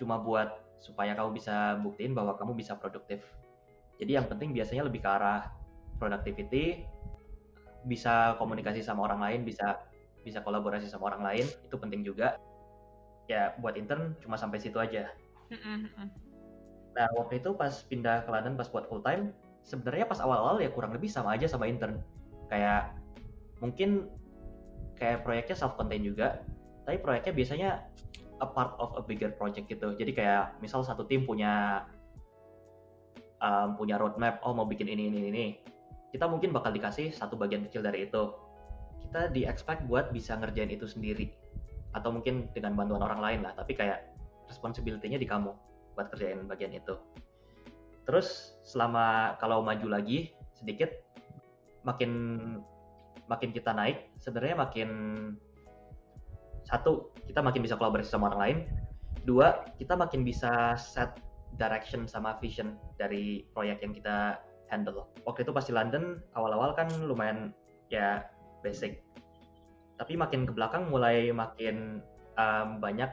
cuma 0.00 0.16
buat 0.16 0.48
supaya 0.80 1.12
kamu 1.12 1.36
bisa 1.36 1.76
buktiin 1.84 2.16
bahwa 2.16 2.38
kamu 2.40 2.56
bisa 2.56 2.72
produktif. 2.80 3.20
Jadi 4.00 4.16
yang 4.16 4.24
penting 4.24 4.56
biasanya 4.56 4.88
lebih 4.88 5.04
ke 5.04 5.10
arah 5.12 5.52
productivity, 6.00 6.88
bisa 7.84 8.40
komunikasi 8.40 8.80
sama 8.80 9.04
orang 9.04 9.20
lain, 9.20 9.40
bisa 9.44 9.84
bisa 10.24 10.40
kolaborasi 10.40 10.88
sama 10.88 11.12
orang 11.12 11.22
lain, 11.24 11.46
itu 11.64 11.76
penting 11.76 12.00
juga. 12.00 12.40
Ya 13.28 13.52
buat 13.60 13.76
intern 13.76 14.16
cuma 14.24 14.40
sampai 14.40 14.56
situ 14.56 14.80
aja. 14.80 15.12
Nah 17.00 17.08
waktu 17.16 17.40
itu 17.40 17.56
pas 17.56 17.72
pindah 17.88 18.28
ke 18.28 18.30
London 18.30 18.60
pas 18.60 18.68
buat 18.68 18.84
full 18.92 19.00
time, 19.00 19.32
sebenarnya 19.64 20.04
pas 20.04 20.20
awal-awal 20.20 20.60
ya 20.60 20.68
kurang 20.68 20.92
lebih 20.92 21.08
sama 21.08 21.32
aja 21.32 21.48
sama 21.48 21.64
intern. 21.64 21.96
Kayak 22.52 22.92
mungkin 23.64 24.12
kayak 25.00 25.24
proyeknya 25.24 25.56
self 25.56 25.80
contained 25.80 26.04
juga, 26.04 26.44
tapi 26.84 27.00
proyeknya 27.00 27.32
biasanya 27.32 27.70
a 28.44 28.48
part 28.52 28.76
of 28.76 28.92
a 29.00 29.02
bigger 29.08 29.32
project 29.32 29.64
gitu. 29.72 29.96
Jadi 29.96 30.12
kayak 30.12 30.60
misal 30.60 30.84
satu 30.84 31.08
tim 31.08 31.24
punya 31.24 31.88
um, 33.40 33.80
punya 33.80 33.96
roadmap, 33.96 34.36
oh 34.44 34.52
mau 34.52 34.68
bikin 34.68 34.84
ini 34.84 35.08
ini 35.08 35.20
ini, 35.32 35.44
kita 36.12 36.28
mungkin 36.28 36.52
bakal 36.52 36.68
dikasih 36.68 37.16
satu 37.16 37.32
bagian 37.32 37.64
kecil 37.64 37.80
dari 37.80 38.12
itu. 38.12 38.36
Kita 39.08 39.32
di 39.32 39.48
expect 39.48 39.88
buat 39.88 40.12
bisa 40.12 40.36
ngerjain 40.36 40.68
itu 40.68 40.84
sendiri, 40.84 41.32
atau 41.96 42.12
mungkin 42.12 42.52
dengan 42.52 42.76
bantuan 42.76 43.00
orang 43.00 43.24
lain 43.24 43.40
lah. 43.40 43.56
Tapi 43.56 43.72
kayak 43.72 44.04
responsibility-nya 44.52 45.16
di 45.16 45.24
kamu 45.24 45.69
buat 45.94 46.10
kerjain 46.12 46.46
bagian 46.46 46.74
itu. 46.74 46.96
Terus 48.08 48.58
selama 48.66 49.36
kalau 49.38 49.62
maju 49.62 49.86
lagi 49.86 50.34
sedikit, 50.56 50.90
makin 51.86 52.10
makin 53.30 53.50
kita 53.54 53.70
naik, 53.70 54.10
sebenarnya 54.18 54.56
makin 54.58 54.90
satu 56.66 57.14
kita 57.26 57.40
makin 57.40 57.62
bisa 57.62 57.78
kolaborasi 57.78 58.10
sama 58.10 58.34
orang 58.34 58.42
lain, 58.42 58.58
dua 59.24 59.62
kita 59.78 59.94
makin 59.94 60.26
bisa 60.26 60.74
set 60.74 61.18
direction 61.58 62.06
sama 62.06 62.38
vision 62.38 62.78
dari 62.98 63.46
proyek 63.54 63.82
yang 63.82 63.94
kita 63.94 64.38
handle. 64.70 65.06
Waktu 65.26 65.46
itu 65.46 65.52
pas 65.54 65.66
di 65.66 65.74
London 65.74 66.18
awal-awal 66.34 66.74
kan 66.74 66.90
lumayan 67.02 67.54
ya 67.90 68.26
basic, 68.62 69.02
tapi 69.98 70.14
makin 70.14 70.46
ke 70.46 70.52
belakang 70.54 70.90
mulai 70.90 71.30
makin 71.34 72.02
um, 72.38 72.78
banyak 72.78 73.10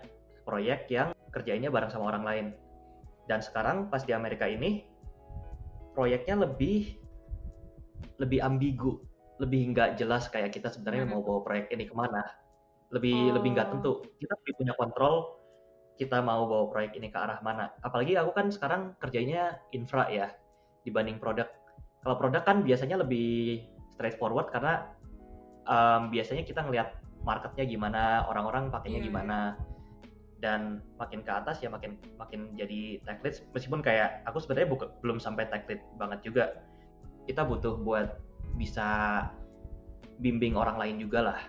proyek 0.48 0.88
yang 0.88 1.12
kerjainnya 1.34 1.68
bareng 1.70 1.92
sama 1.92 2.14
orang 2.14 2.24
lain. 2.24 2.46
Dan 3.28 3.44
sekarang 3.44 3.92
pas 3.92 4.02
di 4.08 4.16
Amerika 4.16 4.48
ini 4.48 4.88
proyeknya 5.94 6.48
lebih 6.48 6.98
lebih 8.18 8.40
ambigu, 8.42 8.98
lebih 9.38 9.76
nggak 9.76 10.00
jelas 10.00 10.26
kayak 10.32 10.56
kita 10.56 10.74
sebenarnya 10.74 11.06
Hmm. 11.06 11.14
mau 11.18 11.22
bawa 11.22 11.46
proyek 11.46 11.70
ini 11.76 11.86
ke 11.86 11.94
mana. 11.94 12.24
Lebih 12.90 13.36
lebih 13.36 13.50
nggak 13.54 13.68
Oh. 13.68 13.72
tentu. 13.78 13.92
Kita 14.18 14.34
lebih 14.42 14.54
punya 14.64 14.74
kontrol 14.80 15.16
kita 15.98 16.22
mau 16.22 16.46
bawa 16.46 16.70
proyek 16.70 16.94
ini 17.02 17.10
ke 17.10 17.18
arah 17.18 17.42
mana. 17.42 17.74
Apalagi 17.82 18.14
aku 18.16 18.32
kan 18.38 18.54
sekarang 18.54 18.94
kerjanya 19.02 19.58
infra 19.74 20.06
ya 20.14 20.30
dibanding 20.86 21.18
produk. 21.18 21.50
Kalau 22.06 22.16
produk 22.22 22.46
kan 22.46 22.62
biasanya 22.62 23.02
lebih 23.02 23.66
straightforward 23.98 24.54
karena 24.54 24.94
um, 25.66 26.14
biasanya 26.14 26.46
kita 26.46 26.62
ngelihat 26.64 26.94
marketnya 27.26 27.66
gimana, 27.66 28.30
orang-orang 28.30 28.70
pakainya 28.70 29.02
Iya, 29.02 29.04
iya. 29.04 29.10
gimana, 29.10 29.38
dan 30.38 30.86
makin 31.02 31.26
ke 31.26 31.32
atas 31.34 31.62
ya 31.66 31.70
makin 31.70 31.98
makin 32.22 32.54
jadi 32.54 33.02
tech 33.04 33.22
lead. 33.26 33.42
Meskipun 33.54 33.82
kayak 33.82 34.22
aku 34.30 34.38
sebenarnya 34.42 34.70
buka- 34.70 34.92
belum 35.02 35.18
sampai 35.18 35.50
tech 35.50 35.66
lead 35.66 35.82
banget 35.98 36.20
juga. 36.22 36.46
Kita 37.26 37.44
butuh 37.44 37.82
buat 37.82 38.22
bisa 38.56 39.22
bimbing 40.22 40.58
orang 40.58 40.78
lain 40.78 40.98
juga 41.02 41.34
lah. 41.34 41.40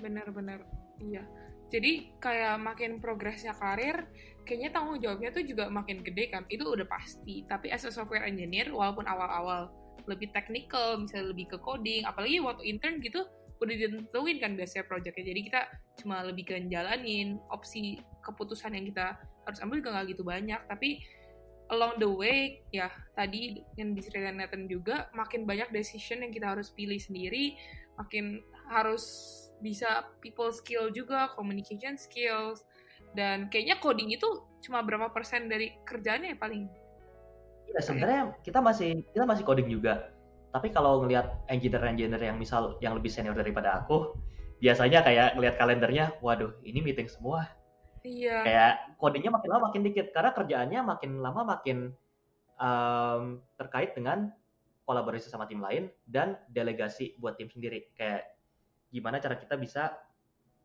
Bener-bener, 0.00 0.64
iya. 1.00 1.24
Jadi 1.72 2.12
kayak 2.20 2.60
makin 2.60 3.00
progresnya 3.00 3.56
karir, 3.56 4.04
kayaknya 4.44 4.76
tanggung 4.76 5.00
jawabnya 5.00 5.32
tuh 5.32 5.40
juga 5.40 5.72
makin 5.72 6.04
gede 6.04 6.28
kan. 6.28 6.44
Itu 6.52 6.68
udah 6.68 6.84
pasti. 6.84 7.48
Tapi 7.48 7.72
as 7.72 7.88
a 7.88 7.92
software 7.92 8.28
engineer, 8.28 8.68
walaupun 8.68 9.08
awal-awal 9.08 9.72
lebih 10.04 10.28
technical, 10.36 11.00
misalnya 11.00 11.32
lebih 11.32 11.56
ke 11.56 11.58
coding, 11.64 12.04
apalagi 12.04 12.44
waktu 12.44 12.68
intern 12.68 13.00
gitu, 13.00 13.24
udah 13.62 13.72
ditentuin 13.78 14.36
kan 14.42 14.52
biasanya 14.52 14.84
projectnya. 14.84 15.24
Jadi 15.32 15.40
kita 15.48 15.60
cuma 16.02 16.20
lebih 16.26 16.44
ke 16.44 16.60
jalanin, 16.68 17.40
opsi 17.48 18.02
keputusan 18.22 18.72
yang 18.78 18.86
kita 18.88 19.18
harus 19.44 19.58
ambil 19.60 19.82
juga 19.82 19.90
nggak 19.98 20.06
gitu 20.14 20.22
banyak. 20.22 20.60
Tapi 20.70 21.02
along 21.70 21.98
the 21.98 22.08
way, 22.08 22.62
ya 22.70 22.88
tadi 23.14 23.62
yang 23.76 23.92
diceritain 23.96 24.38
Nathan 24.38 24.66
juga, 24.70 25.10
makin 25.16 25.44
banyak 25.48 25.70
decision 25.74 26.22
yang 26.22 26.32
kita 26.32 26.52
harus 26.54 26.70
pilih 26.72 26.98
sendiri, 26.98 27.56
makin 27.96 28.40
harus 28.70 29.04
bisa 29.62 30.10
people 30.18 30.50
skill 30.50 30.90
juga, 30.90 31.30
communication 31.38 31.94
skills, 31.94 32.66
dan 33.14 33.48
kayaknya 33.52 33.78
coding 33.78 34.10
itu 34.12 34.26
cuma 34.64 34.82
berapa 34.82 35.12
persen 35.12 35.46
dari 35.46 35.76
kerjaannya 35.86 36.34
ya 36.34 36.38
paling. 36.38 36.64
Ya 37.72 37.80
sebenarnya 37.80 38.22
kita 38.44 38.58
masih 38.60 39.06
kita 39.12 39.24
masih 39.24 39.44
coding 39.46 39.68
juga. 39.70 40.12
Tapi 40.52 40.68
kalau 40.68 41.00
ngelihat 41.00 41.48
engineer-engineer 41.48 42.20
yang 42.20 42.36
misal 42.36 42.76
yang 42.84 42.92
lebih 42.92 43.08
senior 43.08 43.32
daripada 43.32 43.80
aku, 43.80 44.12
biasanya 44.60 45.00
kayak 45.00 45.40
ngelihat 45.40 45.56
kalendernya, 45.56 46.12
waduh, 46.20 46.52
ini 46.60 46.84
meeting 46.84 47.08
semua. 47.08 47.48
Iya. 48.02 48.38
Kayak 48.42 48.72
codingnya 48.98 49.30
makin 49.30 49.50
lama 49.50 49.62
makin 49.70 49.82
dikit 49.86 50.06
karena 50.10 50.30
kerjaannya 50.34 50.80
makin 50.82 51.10
lama 51.22 51.42
makin 51.46 51.78
um, 52.58 53.38
terkait 53.54 53.94
dengan 53.94 54.30
kolaborasi 54.82 55.30
sama 55.30 55.46
tim 55.46 55.62
lain 55.62 55.86
dan 56.04 56.34
delegasi 56.50 57.14
buat 57.18 57.38
tim 57.38 57.46
sendiri. 57.46 57.94
Kayak 57.94 58.26
gimana 58.90 59.22
cara 59.22 59.38
kita 59.38 59.54
bisa 59.54 59.94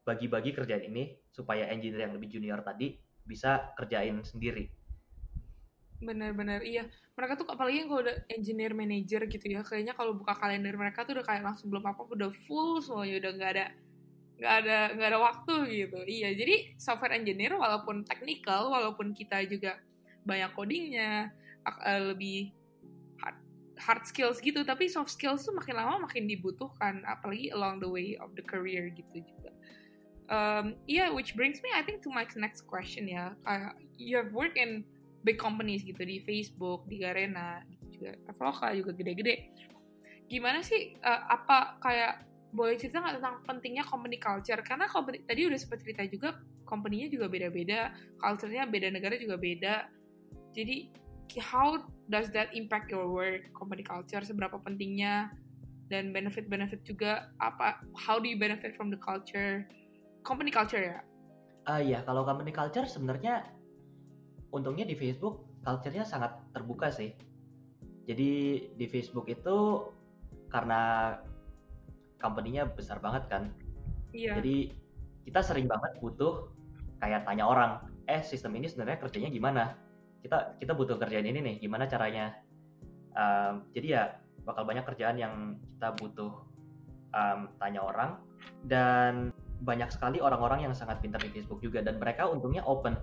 bagi-bagi 0.02 0.56
kerjaan 0.56 0.88
ini 0.88 1.14
supaya 1.30 1.70
engineer 1.70 2.10
yang 2.10 2.16
lebih 2.18 2.32
junior 2.32 2.64
tadi 2.66 2.98
bisa 3.28 3.76
kerjain 3.76 4.24
sendiri. 4.24 4.72
Bener-bener, 5.98 6.62
iya. 6.62 6.86
Mereka 7.18 7.42
tuh 7.42 7.48
apalagi 7.50 7.82
yang 7.82 7.90
kalau 7.90 8.06
udah 8.06 8.18
engineer 8.30 8.72
manager 8.78 9.26
gitu 9.26 9.46
ya, 9.50 9.66
kayaknya 9.66 9.98
kalau 9.98 10.14
buka 10.14 10.38
kalender 10.38 10.78
mereka 10.78 11.04
tuh 11.04 11.18
udah 11.18 11.26
kayak 11.26 11.44
langsung 11.44 11.74
belum 11.74 11.86
apa 11.90 12.02
udah 12.06 12.32
full 12.46 12.80
semuanya, 12.80 13.18
udah 13.26 13.32
nggak 13.34 13.52
ada 13.58 13.66
nggak 14.38 14.54
ada 14.64 14.78
nggak 14.94 15.10
ada 15.10 15.20
waktu 15.20 15.56
gitu. 15.74 16.00
Iya, 16.06 16.38
jadi 16.38 16.78
software 16.78 17.18
engineer 17.18 17.58
walaupun 17.58 18.06
technical, 18.06 18.70
walaupun 18.70 19.18
kita 19.18 19.42
juga 19.50 19.82
banyak 20.30 20.54
codingnya, 20.54 21.34
eh, 21.66 22.02
lebih 22.14 22.54
hard, 23.18 23.38
hard 23.82 24.04
skills 24.06 24.38
gitu 24.44 24.62
tapi 24.62 24.86
soft 24.86 25.10
skills 25.10 25.42
tuh 25.42 25.58
makin 25.58 25.80
lama 25.80 26.06
makin 26.06 26.30
dibutuhkan 26.30 27.02
apalagi 27.10 27.50
along 27.50 27.82
the 27.82 27.90
way 27.90 28.14
of 28.22 28.30
the 28.38 28.46
career 28.46 28.94
gitu 28.94 29.26
juga. 29.26 29.52
Um, 30.28 30.76
yeah 30.92 31.08
which 31.08 31.40
brings 31.40 31.64
me 31.64 31.72
I 31.72 31.88
think 31.88 32.04
to 32.04 32.12
my 32.12 32.28
next 32.38 32.68
question 32.68 33.08
ya. 33.10 33.34
Uh, 33.48 33.74
you 33.96 34.20
have 34.20 34.36
worked 34.36 34.60
in 34.60 34.84
big 35.26 35.42
companies 35.42 35.82
gitu 35.82 36.04
di 36.04 36.22
Facebook 36.22 36.86
di 36.86 37.02
Garena 37.02 37.64
gitu 37.74 38.00
juga. 38.00 38.12
Traveloka 38.30 38.68
juga 38.76 38.92
gede-gede. 38.94 39.36
Gimana 40.28 40.60
sih 40.62 41.00
uh, 41.02 41.22
apa 41.32 41.80
kayak 41.80 42.27
boleh 42.56 42.80
cerita 42.80 43.04
nggak 43.04 43.20
tentang 43.20 43.36
pentingnya 43.44 43.84
company 43.84 44.18
culture? 44.18 44.60
Karena 44.64 44.88
company, 44.88 45.24
tadi 45.28 45.48
udah 45.48 45.60
sempat 45.60 45.84
cerita 45.84 46.04
juga 46.08 46.40
company-nya 46.68 47.08
juga 47.08 47.32
beda-beda 47.32 47.96
culture-nya 48.20 48.68
beda 48.68 48.88
negara 48.92 49.16
juga 49.20 49.36
beda. 49.40 49.76
Jadi 50.56 50.92
how 51.44 51.80
does 52.08 52.32
that 52.32 52.52
impact 52.56 52.88
your 52.92 53.08
work 53.12 53.52
company 53.52 53.84
culture? 53.84 54.24
Seberapa 54.24 54.60
pentingnya? 54.64 55.32
Dan 55.88 56.12
benefit-benefit 56.12 56.84
juga 56.84 57.32
apa 57.40 57.80
how 57.96 58.20
do 58.20 58.28
you 58.28 58.36
benefit 58.36 58.76
from 58.76 58.92
the 58.92 59.00
culture? 59.00 59.64
Company 60.28 60.52
culture 60.52 60.84
ya? 60.84 61.00
Uh, 61.68 61.80
ya 61.84 62.04
kalau 62.04 62.28
company 62.28 62.52
culture 62.52 62.88
sebenarnya 62.88 63.48
untungnya 64.52 64.88
di 64.88 64.96
Facebook 64.96 65.48
culture-nya 65.64 66.08
sangat 66.08 66.36
terbuka 66.56 66.92
sih. 66.92 67.12
Jadi 68.08 68.32
di 68.76 68.86
Facebook 68.88 69.28
itu 69.28 69.84
karena 70.48 71.16
company-nya 72.22 72.70
besar 72.74 73.00
banget 73.02 73.26
kan. 73.30 73.44
Iya. 74.16 74.40
jadi 74.40 74.72
kita 75.28 75.44
sering 75.44 75.68
banget 75.68 76.00
butuh 76.00 76.48
kayak 77.04 77.28
tanya 77.28 77.44
orang 77.44 77.84
eh 78.08 78.24
sistem 78.24 78.56
ini 78.56 78.72
sebenarnya 78.72 79.04
kerjanya 79.04 79.30
gimana? 79.30 79.64
Kita 80.24 80.58
kita 80.58 80.74
butuh 80.74 80.96
kerjaan 80.96 81.28
ini 81.28 81.40
nih 81.44 81.56
gimana 81.60 81.86
caranya? 81.86 82.40
Um, 83.14 83.68
jadi 83.76 83.88
ya 83.88 84.04
bakal 84.48 84.64
banyak 84.64 84.88
kerjaan 84.88 85.20
yang 85.20 85.60
kita 85.60 85.92
butuh 86.00 86.32
um, 87.12 87.52
tanya 87.60 87.84
orang. 87.84 88.12
Dan 88.64 89.36
banyak 89.60 89.92
sekali 89.92 90.24
orang-orang 90.24 90.70
yang 90.70 90.74
sangat 90.74 91.04
pintar 91.04 91.20
di 91.20 91.34
Facebook 91.34 91.60
juga 91.60 91.84
dan 91.84 92.00
mereka 92.00 92.32
untungnya 92.32 92.64
open. 92.64 92.96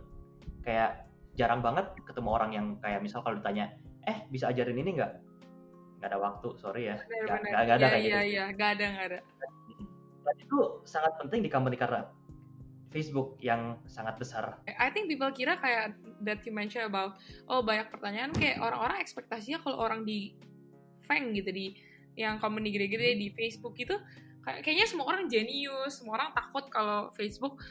Kayak 0.64 1.04
jarang 1.36 1.60
banget 1.60 1.92
ketemu 2.08 2.28
orang 2.32 2.50
yang 2.56 2.66
kayak 2.80 3.04
misal 3.04 3.20
kalau 3.20 3.36
ditanya 3.36 3.76
eh 4.08 4.24
bisa 4.32 4.48
ajarin 4.48 4.78
ini 4.80 4.96
nggak 4.96 5.12
nggak 6.04 6.12
ada 6.12 6.20
waktu 6.20 6.48
sorry 6.60 6.92
ya. 6.92 7.00
Nggak 7.00 7.38
nggak 7.48 7.64
ada 7.64 7.72
ya, 7.80 7.88
kayak 7.88 8.04
ya, 8.04 8.04
gitu 8.04 8.36
ya 8.36 8.44
nggak 8.52 8.70
ada 8.76 8.84
nggak 8.92 9.06
ada. 9.08 9.18
Dan 10.20 10.36
itu 10.36 10.58
sangat 10.84 11.16
penting 11.16 11.40
di 11.40 11.48
company 11.48 11.80
karena 11.80 12.04
Facebook 12.92 13.40
yang 13.40 13.80
sangat 13.88 14.20
besar. 14.20 14.60
I 14.68 14.92
think 14.92 15.08
people 15.08 15.32
kira 15.32 15.56
kayak 15.56 15.96
that 16.20 16.44
you 16.44 16.52
mention 16.52 16.84
about 16.84 17.16
oh 17.48 17.64
banyak 17.64 17.88
pertanyaan 17.88 18.36
kayak 18.36 18.60
orang-orang 18.60 19.00
ekspektasinya 19.00 19.64
kalau 19.64 19.80
orang 19.80 20.04
di 20.04 20.36
Feng 21.08 21.32
gitu 21.32 21.48
di 21.48 21.72
yang 22.20 22.36
company 22.36 22.68
gede-gede 22.68 23.16
di 23.16 23.32
Facebook 23.32 23.80
itu 23.80 23.96
kayak, 24.44 24.60
kayaknya 24.60 24.86
semua 24.86 25.08
orang 25.08 25.24
jenius, 25.24 26.04
semua 26.04 26.20
orang 26.20 26.30
takut 26.36 26.68
kalau 26.68 27.08
Facebook 27.16 27.64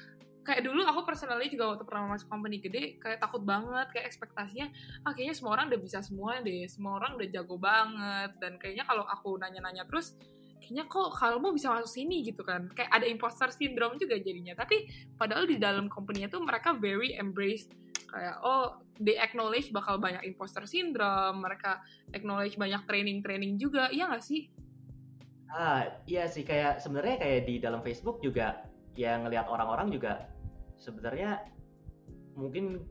kayak 0.43 0.62
dulu 0.67 0.83
aku 0.83 1.07
personally 1.07 1.47
juga 1.47 1.73
waktu 1.73 1.88
pernah 1.88 2.12
masuk 2.12 2.27
company 2.27 2.59
gede 2.59 3.00
kayak 3.00 3.23
takut 3.23 3.41
banget 3.47 3.88
kayak 3.95 4.12
ekspektasinya 4.12 4.67
ah 5.07 5.15
kayaknya 5.15 5.35
semua 5.39 5.51
orang 5.55 5.71
udah 5.71 5.81
bisa 5.81 6.00
semua 6.03 6.43
deh 6.43 6.67
semua 6.67 7.00
orang 7.00 7.15
udah 7.15 7.27
jago 7.31 7.55
banget. 7.55 8.31
Dan 8.38 8.59
kayaknya 8.59 8.83
kalau 8.83 9.07
aku 9.07 9.39
nanya-nanya 9.39 9.88
terus 9.88 10.19
kayaknya 10.59 10.88
kok 10.88 11.12
kalau 11.19 11.43
mau 11.43 11.51
bisa 11.51 11.67
masuk 11.71 11.91
sini? 11.91 12.23
gitu 12.23 12.43
kan. 12.43 12.71
Kayak 12.71 12.91
ada 12.91 13.05
imposter 13.07 13.51
syndrome 13.51 14.00
juga 14.00 14.15
jadinya. 14.15 14.55
Tapi 14.55 14.88
padahal 15.19 15.43
di 15.47 15.59
dalam 15.59 15.91
company 15.91 16.27
tuh 16.31 16.43
mereka 16.43 16.75
very 16.75 17.15
embrace 17.19 17.67
kayak 18.13 18.38
oh 18.45 18.77
they 19.01 19.17
acknowledge 19.17 19.73
bakal 19.73 19.97
banyak 19.97 20.21
imposter 20.21 20.69
syndrome 20.69 21.41
mereka 21.41 21.81
acknowledge 22.13 22.55
banyak 22.59 22.83
training 22.88 23.19
training 23.23 23.59
juga. 23.59 23.89
Iya 23.91 24.12
gak 24.12 24.23
sih? 24.23 24.47
Ah 25.51 25.88
iya 26.07 26.27
sih. 26.27 26.43
Kayak 26.43 26.79
sebenarnya 26.83 27.17
kayak 27.19 27.41
di 27.47 27.55
dalam 27.59 27.79
Facebook 27.83 28.19
juga 28.23 28.73
yang 29.00 29.25
ngelihat 29.25 29.50
orang-orang 29.50 29.89
juga 29.89 30.29
sebenarnya 30.77 31.41
mungkin 32.37 32.81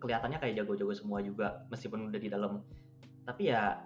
kelihatannya 0.00 0.38
kayak 0.40 0.62
jago-jago 0.62 0.94
semua 0.94 1.20
juga 1.20 1.66
meskipun 1.68 2.10
udah 2.10 2.20
di 2.20 2.30
dalam 2.30 2.62
tapi 3.28 3.52
ya 3.52 3.84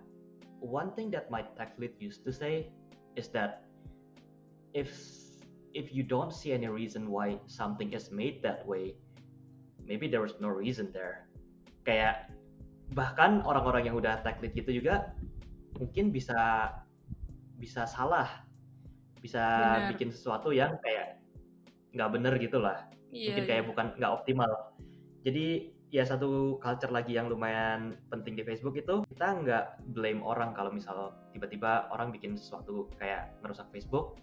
one 0.64 0.88
thing 0.96 1.12
that 1.12 1.28
my 1.28 1.44
tech 1.58 1.76
lead 1.76 1.92
used 2.00 2.24
to 2.24 2.32
say 2.32 2.72
is 3.18 3.28
that 3.34 3.68
if 4.72 4.90
if 5.74 5.90
you 5.92 6.06
don't 6.06 6.32
see 6.32 6.54
any 6.54 6.70
reason 6.70 7.10
why 7.10 7.36
something 7.50 7.92
is 7.92 8.08
made 8.14 8.40
that 8.40 8.62
way, 8.64 8.94
maybe 9.84 10.06
there 10.06 10.24
is 10.24 10.32
no 10.38 10.48
reason 10.48 10.88
there. 10.94 11.26
Kayak 11.84 12.30
bahkan 12.94 13.42
orang-orang 13.42 13.90
yang 13.90 13.96
udah 13.98 14.22
tech 14.22 14.38
lead 14.40 14.54
gitu 14.54 14.80
juga 14.80 15.12
mungkin 15.76 16.14
bisa 16.14 16.70
bisa 17.58 17.84
salah, 17.84 18.46
bisa 19.18 19.42
bener. 19.42 19.90
bikin 19.94 20.08
sesuatu 20.14 20.54
yang 20.54 20.78
kayak 20.80 21.18
nggak 21.94 22.10
bener 22.12 22.34
gitu 22.42 22.58
lah. 22.60 22.90
Iya, 23.14 23.30
mungkin 23.30 23.44
kayak 23.46 23.62
iya. 23.62 23.68
bukan 23.70 23.86
nggak 23.96 24.12
optimal. 24.12 24.50
Jadi 25.24 25.74
ya 25.94 26.02
satu 26.02 26.58
culture 26.58 26.90
lagi 26.90 27.14
yang 27.14 27.30
lumayan 27.30 27.94
penting 28.10 28.34
di 28.34 28.42
Facebook 28.42 28.74
itu 28.74 29.06
kita 29.14 29.30
nggak 29.30 29.64
blame 29.94 30.26
orang 30.26 30.50
kalau 30.50 30.74
misal 30.74 31.14
tiba-tiba 31.30 31.86
orang 31.94 32.10
bikin 32.10 32.34
sesuatu 32.34 32.90
kayak 32.98 33.30
merusak 33.46 33.70
Facebook 33.70 34.18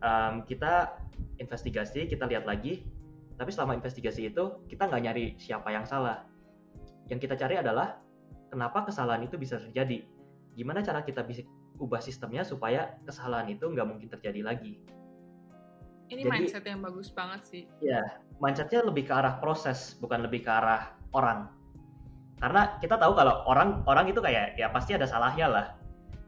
um, 0.00 0.40
kita 0.48 0.96
investigasi 1.36 2.08
kita 2.08 2.24
lihat 2.24 2.48
lagi 2.48 2.88
tapi 3.36 3.52
selama 3.52 3.76
investigasi 3.76 4.32
itu 4.32 4.64
kita 4.64 4.88
nggak 4.88 5.02
nyari 5.04 5.26
siapa 5.36 5.68
yang 5.76 5.84
salah 5.84 6.24
yang 7.12 7.20
kita 7.20 7.36
cari 7.36 7.60
adalah 7.60 8.00
kenapa 8.48 8.88
kesalahan 8.88 9.28
itu 9.28 9.36
bisa 9.36 9.60
terjadi 9.60 10.08
gimana 10.56 10.80
cara 10.80 11.04
kita 11.04 11.20
bisa 11.20 11.44
ubah 11.76 12.00
sistemnya 12.00 12.48
supaya 12.48 12.96
kesalahan 13.04 13.52
itu 13.52 13.68
nggak 13.68 13.84
mungkin 13.84 14.08
terjadi 14.08 14.40
lagi 14.40 14.80
ini 16.10 16.26
Jadi, 16.26 16.30
mindset 16.30 16.64
yang 16.66 16.82
bagus 16.82 17.08
banget 17.14 17.40
sih. 17.46 17.62
Ya 17.78 18.02
mindsetnya 18.40 18.82
lebih 18.82 19.06
ke 19.06 19.12
arah 19.14 19.38
proses 19.38 19.94
bukan 20.00 20.26
lebih 20.26 20.42
ke 20.42 20.50
arah 20.50 20.96
orang. 21.14 21.52
Karena 22.40 22.80
kita 22.80 22.96
tahu 22.96 23.12
kalau 23.12 23.44
orang 23.44 23.84
orang 23.84 24.08
itu 24.08 24.18
kayak 24.18 24.56
ya 24.56 24.72
pasti 24.72 24.96
ada 24.96 25.04
salahnya 25.04 25.46
lah. 25.46 25.66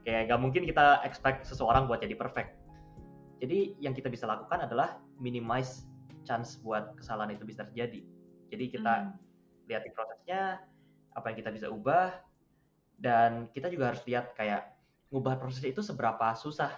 Kayak 0.04 0.34
gak 0.34 0.40
mungkin 0.42 0.62
kita 0.68 1.00
expect 1.08 1.48
seseorang 1.48 1.88
buat 1.88 2.04
jadi 2.04 2.12
perfect. 2.14 2.58
Jadi 3.40 3.74
yang 3.80 3.96
kita 3.96 4.12
bisa 4.12 4.28
lakukan 4.28 4.68
adalah 4.68 5.00
minimize 5.18 5.88
chance 6.22 6.60
buat 6.60 6.94
kesalahan 7.00 7.34
itu 7.34 7.42
bisa 7.48 7.66
terjadi. 7.66 8.04
Jadi 8.52 8.64
kita 8.70 8.92
hmm. 9.08 9.66
lihat 9.72 9.82
di 9.82 9.90
prosesnya 9.90 10.62
apa 11.16 11.32
yang 11.32 11.36
kita 11.40 11.50
bisa 11.50 11.66
ubah 11.72 12.12
dan 13.00 13.48
kita 13.50 13.72
juga 13.72 13.90
harus 13.90 14.04
lihat 14.04 14.36
kayak 14.36 14.68
ngubah 15.10 15.40
proses 15.40 15.64
itu 15.64 15.80
seberapa 15.80 16.36
susah 16.36 16.70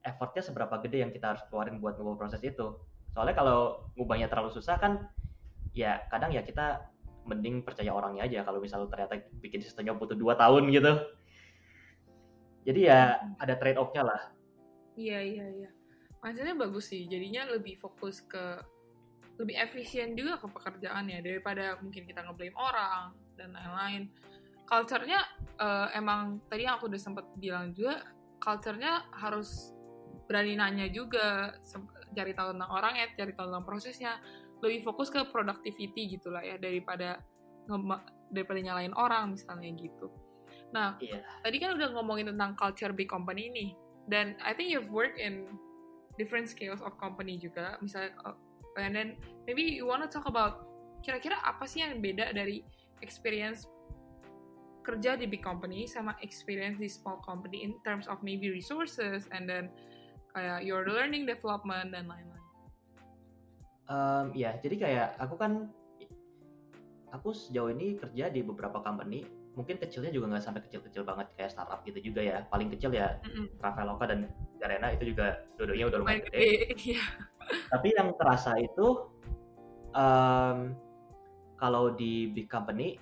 effortnya 0.00 0.42
seberapa 0.44 0.80
gede 0.80 1.04
yang 1.04 1.12
kita 1.12 1.36
harus 1.36 1.42
keluarin 1.48 1.78
buat 1.78 1.96
ngubah 2.00 2.16
proses 2.16 2.40
itu. 2.44 2.76
Soalnya 3.12 3.36
kalau 3.36 3.90
ngubahnya 3.98 4.30
terlalu 4.30 4.54
susah 4.54 4.80
kan 4.80 5.08
ya 5.76 6.02
kadang 6.10 6.34
ya 6.34 6.42
kita 6.42 6.90
mending 7.28 7.62
percaya 7.62 7.92
orangnya 7.92 8.26
aja 8.26 8.42
kalau 8.42 8.58
misalnya 8.58 8.88
ternyata 8.88 9.20
bikin 9.38 9.60
sistemnya 9.60 9.92
butuh 9.92 10.16
dua 10.16 10.34
tahun 10.34 10.72
gitu. 10.72 10.92
Jadi 12.64 12.80
ya 12.88 13.20
ada 13.40 13.54
trade 13.56 13.80
off-nya 13.80 14.04
lah. 14.04 14.20
Iya 14.96 15.20
iya 15.20 15.46
iya. 15.48 15.70
Maksudnya 16.20 16.56
bagus 16.56 16.92
sih. 16.92 17.08
Jadinya 17.08 17.48
lebih 17.48 17.80
fokus 17.80 18.20
ke 18.24 18.60
lebih 19.40 19.56
efisien 19.56 20.12
juga 20.12 20.36
ke 20.36 20.52
pekerjaannya 20.52 21.24
daripada 21.24 21.80
mungkin 21.80 22.04
kita 22.04 22.20
ngeblame 22.28 22.56
orang 22.56 23.16
dan 23.40 23.56
lain-lain. 23.56 24.12
Culture-nya 24.68 25.24
uh, 25.56 25.88
emang 25.96 26.44
tadi 26.52 26.68
yang 26.68 26.76
aku 26.76 26.92
udah 26.92 27.00
sempat 27.00 27.24
bilang 27.40 27.72
juga 27.72 28.04
culture-nya 28.38 29.08
harus 29.16 29.72
berani 30.30 30.54
nanya 30.54 30.86
juga 30.86 31.58
cari 32.14 32.30
tahu 32.38 32.54
tentang 32.54 32.70
orang 32.70 32.94
ya 32.94 33.06
cari 33.18 33.34
tahu 33.34 33.50
tentang 33.50 33.66
prosesnya 33.66 34.22
lebih 34.62 34.86
fokus 34.86 35.10
ke 35.10 35.26
productivity 35.26 36.14
gitulah 36.14 36.38
ya 36.38 36.54
daripada 36.54 37.18
daripada 38.30 38.58
nyalain 38.62 38.94
orang 38.94 39.34
misalnya 39.34 39.74
gitu 39.74 40.06
nah 40.70 40.94
yeah. 41.02 41.18
tadi 41.42 41.58
kan 41.58 41.74
udah 41.74 41.90
ngomongin 41.98 42.30
tentang 42.30 42.54
culture 42.54 42.94
big 42.94 43.10
company 43.10 43.50
ini 43.50 43.66
dan 44.06 44.38
I 44.46 44.54
think 44.54 44.70
you've 44.70 44.94
worked 44.94 45.18
in 45.18 45.50
different 46.14 46.46
scales 46.46 46.78
of 46.78 46.94
company 47.02 47.34
juga 47.42 47.74
misalnya 47.82 48.14
uh, 48.22 48.38
and 48.78 48.94
then 48.94 49.18
maybe 49.50 49.66
you 49.66 49.82
wanna 49.82 50.06
talk 50.06 50.30
about 50.30 50.70
kira-kira 51.02 51.42
apa 51.42 51.66
sih 51.66 51.82
yang 51.82 51.98
beda 51.98 52.30
dari 52.30 52.62
experience 53.02 53.66
kerja 54.86 55.18
di 55.18 55.26
big 55.26 55.42
company 55.42 55.90
sama 55.90 56.14
experience 56.22 56.78
di 56.78 56.86
small 56.86 57.18
company 57.26 57.66
in 57.66 57.74
terms 57.82 58.06
of 58.06 58.22
maybe 58.22 58.46
resources 58.46 59.26
and 59.34 59.50
then 59.50 59.68
kayak 60.34 60.62
your 60.62 60.86
learning 60.86 61.26
development 61.26 61.92
dan 61.94 62.06
lain-lain. 62.06 62.46
Um, 63.90 64.30
ya, 64.38 64.54
jadi 64.62 64.76
kayak 64.78 65.08
aku 65.18 65.34
kan 65.34 65.66
aku 67.10 67.34
sejauh 67.34 67.74
ini 67.74 67.98
kerja 67.98 68.30
di 68.30 68.40
beberapa 68.46 68.78
company, 68.80 69.26
mungkin 69.58 69.82
kecilnya 69.82 70.14
juga 70.14 70.30
nggak 70.30 70.44
sampai 70.46 70.62
kecil-kecil 70.70 71.02
banget 71.02 71.26
kayak 71.34 71.50
startup 71.50 71.82
gitu 71.82 71.98
juga 71.98 72.22
ya. 72.22 72.38
Paling 72.46 72.70
kecil 72.70 72.94
ya 72.94 73.18
mm-hmm. 73.18 73.58
Traveloka 73.58 74.04
dan 74.06 74.30
Garena 74.62 74.94
itu 74.94 75.10
juga 75.10 75.42
dua-duanya 75.58 75.86
udah 75.90 75.98
lumayan 75.98 76.22
gede. 76.30 76.40
Iya. 76.94 77.04
Tapi 77.50 77.88
yang 77.98 78.14
terasa 78.14 78.54
itu 78.62 79.10
um, 79.90 80.78
kalau 81.58 81.90
di 81.98 82.30
big 82.30 82.46
company 82.46 82.94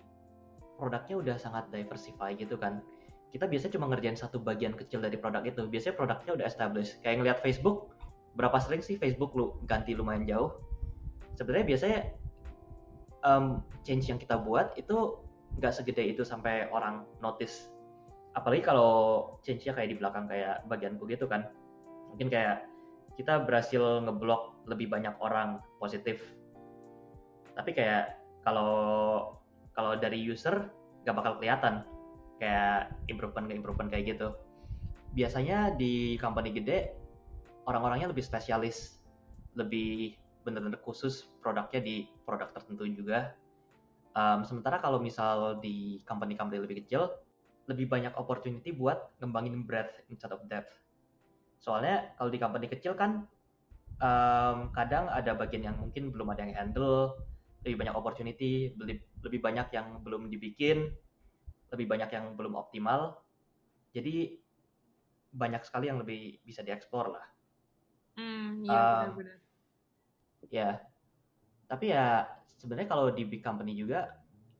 produknya 0.80 1.16
udah 1.20 1.36
sangat 1.36 1.68
diversify 1.68 2.32
gitu 2.32 2.56
kan. 2.56 2.80
Kita 3.28 3.44
biasanya 3.44 3.72
cuma 3.76 3.86
ngerjain 3.92 4.16
satu 4.16 4.40
bagian 4.40 4.72
kecil 4.72 5.04
dari 5.04 5.20
produk 5.20 5.44
itu. 5.44 5.68
Biasanya 5.68 5.94
produknya 6.00 6.32
udah 6.40 6.46
established. 6.48 7.00
Kayak 7.04 7.16
ngeliat 7.20 7.38
Facebook, 7.44 7.92
berapa 8.40 8.56
sering 8.56 8.80
sih 8.80 8.96
Facebook 8.96 9.36
lu 9.36 9.60
ganti 9.68 9.92
lumayan 9.92 10.24
jauh? 10.24 10.56
Sebenarnya 11.36 11.66
biasanya 11.68 11.98
um, 13.22 13.60
change 13.84 14.08
yang 14.08 14.18
kita 14.18 14.40
buat 14.40 14.72
itu 14.80 15.20
nggak 15.60 15.74
segede 15.74 16.08
itu 16.08 16.24
sampai 16.24 16.72
orang 16.72 17.04
notice. 17.20 17.68
Apalagi 18.36 18.62
kalau 18.64 18.92
change-nya 19.42 19.74
kayak 19.74 19.90
di 19.92 19.96
belakang 19.98 20.24
kayak 20.30 20.64
bagianku 20.70 21.04
gitu 21.10 21.28
kan. 21.28 21.48
Mungkin 22.14 22.32
kayak 22.32 22.64
kita 23.18 23.42
berhasil 23.44 24.04
ngeblok 24.06 24.56
lebih 24.70 24.88
banyak 24.88 25.12
orang 25.18 25.58
positif. 25.82 26.22
Tapi 27.58 27.74
kayak 27.74 28.14
kalau 28.46 29.34
kalau 29.74 29.98
dari 29.98 30.22
user 30.22 30.70
nggak 31.02 31.16
bakal 31.16 31.32
kelihatan 31.42 31.82
kayak 32.38 32.94
improvement 33.10 33.50
improvement 33.50 33.90
kayak 33.90 34.16
gitu. 34.16 34.34
Biasanya 35.14 35.74
di 35.74 36.16
company 36.22 36.54
gede 36.54 36.94
orang-orangnya 37.66 38.10
lebih 38.10 38.24
spesialis 38.24 39.02
lebih 39.58 40.16
benar-benar 40.46 40.80
khusus 40.80 41.28
produknya 41.42 41.82
di 41.82 42.08
produk 42.24 42.48
tertentu 42.54 42.88
juga. 42.88 43.34
Um, 44.16 44.42
sementara 44.42 44.80
kalau 44.80 44.98
misal 44.98 45.60
di 45.60 46.00
company-company 46.08 46.58
lebih 46.58 46.82
kecil 46.82 47.12
lebih 47.68 47.84
banyak 47.84 48.16
opportunity 48.16 48.72
buat 48.72 49.12
ngembangin 49.20 49.68
breadth 49.68 50.00
instead 50.08 50.32
of 50.32 50.40
depth. 50.48 50.72
Soalnya 51.60 52.16
kalau 52.16 52.32
di 52.32 52.40
company 52.40 52.66
kecil 52.66 52.96
kan 52.96 53.28
um, 54.00 54.72
kadang 54.72 55.12
ada 55.12 55.36
bagian 55.36 55.68
yang 55.68 55.76
mungkin 55.76 56.08
belum 56.08 56.32
ada 56.32 56.48
yang 56.48 56.56
handle 56.56 57.18
lebih 57.66 57.84
banyak 57.84 57.94
opportunity 57.94 58.72
lebih 59.20 59.40
banyak 59.42 59.68
yang 59.74 60.00
belum 60.00 60.32
dibikin 60.32 60.94
lebih 61.72 61.86
banyak 61.88 62.10
yang 62.12 62.34
belum 62.34 62.56
optimal. 62.56 63.20
Jadi 63.92 64.36
banyak 65.32 65.62
sekali 65.64 65.92
yang 65.92 66.00
lebih 66.00 66.40
bisa 66.44 66.64
dieksplor 66.64 67.12
lah. 67.12 67.26
Hmm, 68.18 68.64
iya 68.64 68.72
um, 68.72 68.98
benar-benar. 69.14 69.36
Ya, 70.48 70.70
tapi 71.68 71.92
ya 71.92 72.26
sebenarnya 72.58 72.88
kalau 72.88 73.12
di 73.12 73.22
big 73.28 73.44
company 73.44 73.76
juga 73.76 74.16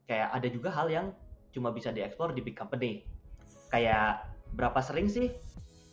kayak 0.06 0.28
ada 0.34 0.48
juga 0.48 0.68
hal 0.70 0.88
yang 0.92 1.06
cuma 1.52 1.72
bisa 1.72 1.90
dieksplor 1.90 2.36
di 2.36 2.44
big 2.44 2.54
company. 2.54 3.04
Kayak 3.72 4.28
berapa 4.56 4.80
sering 4.80 5.08
sih, 5.08 5.32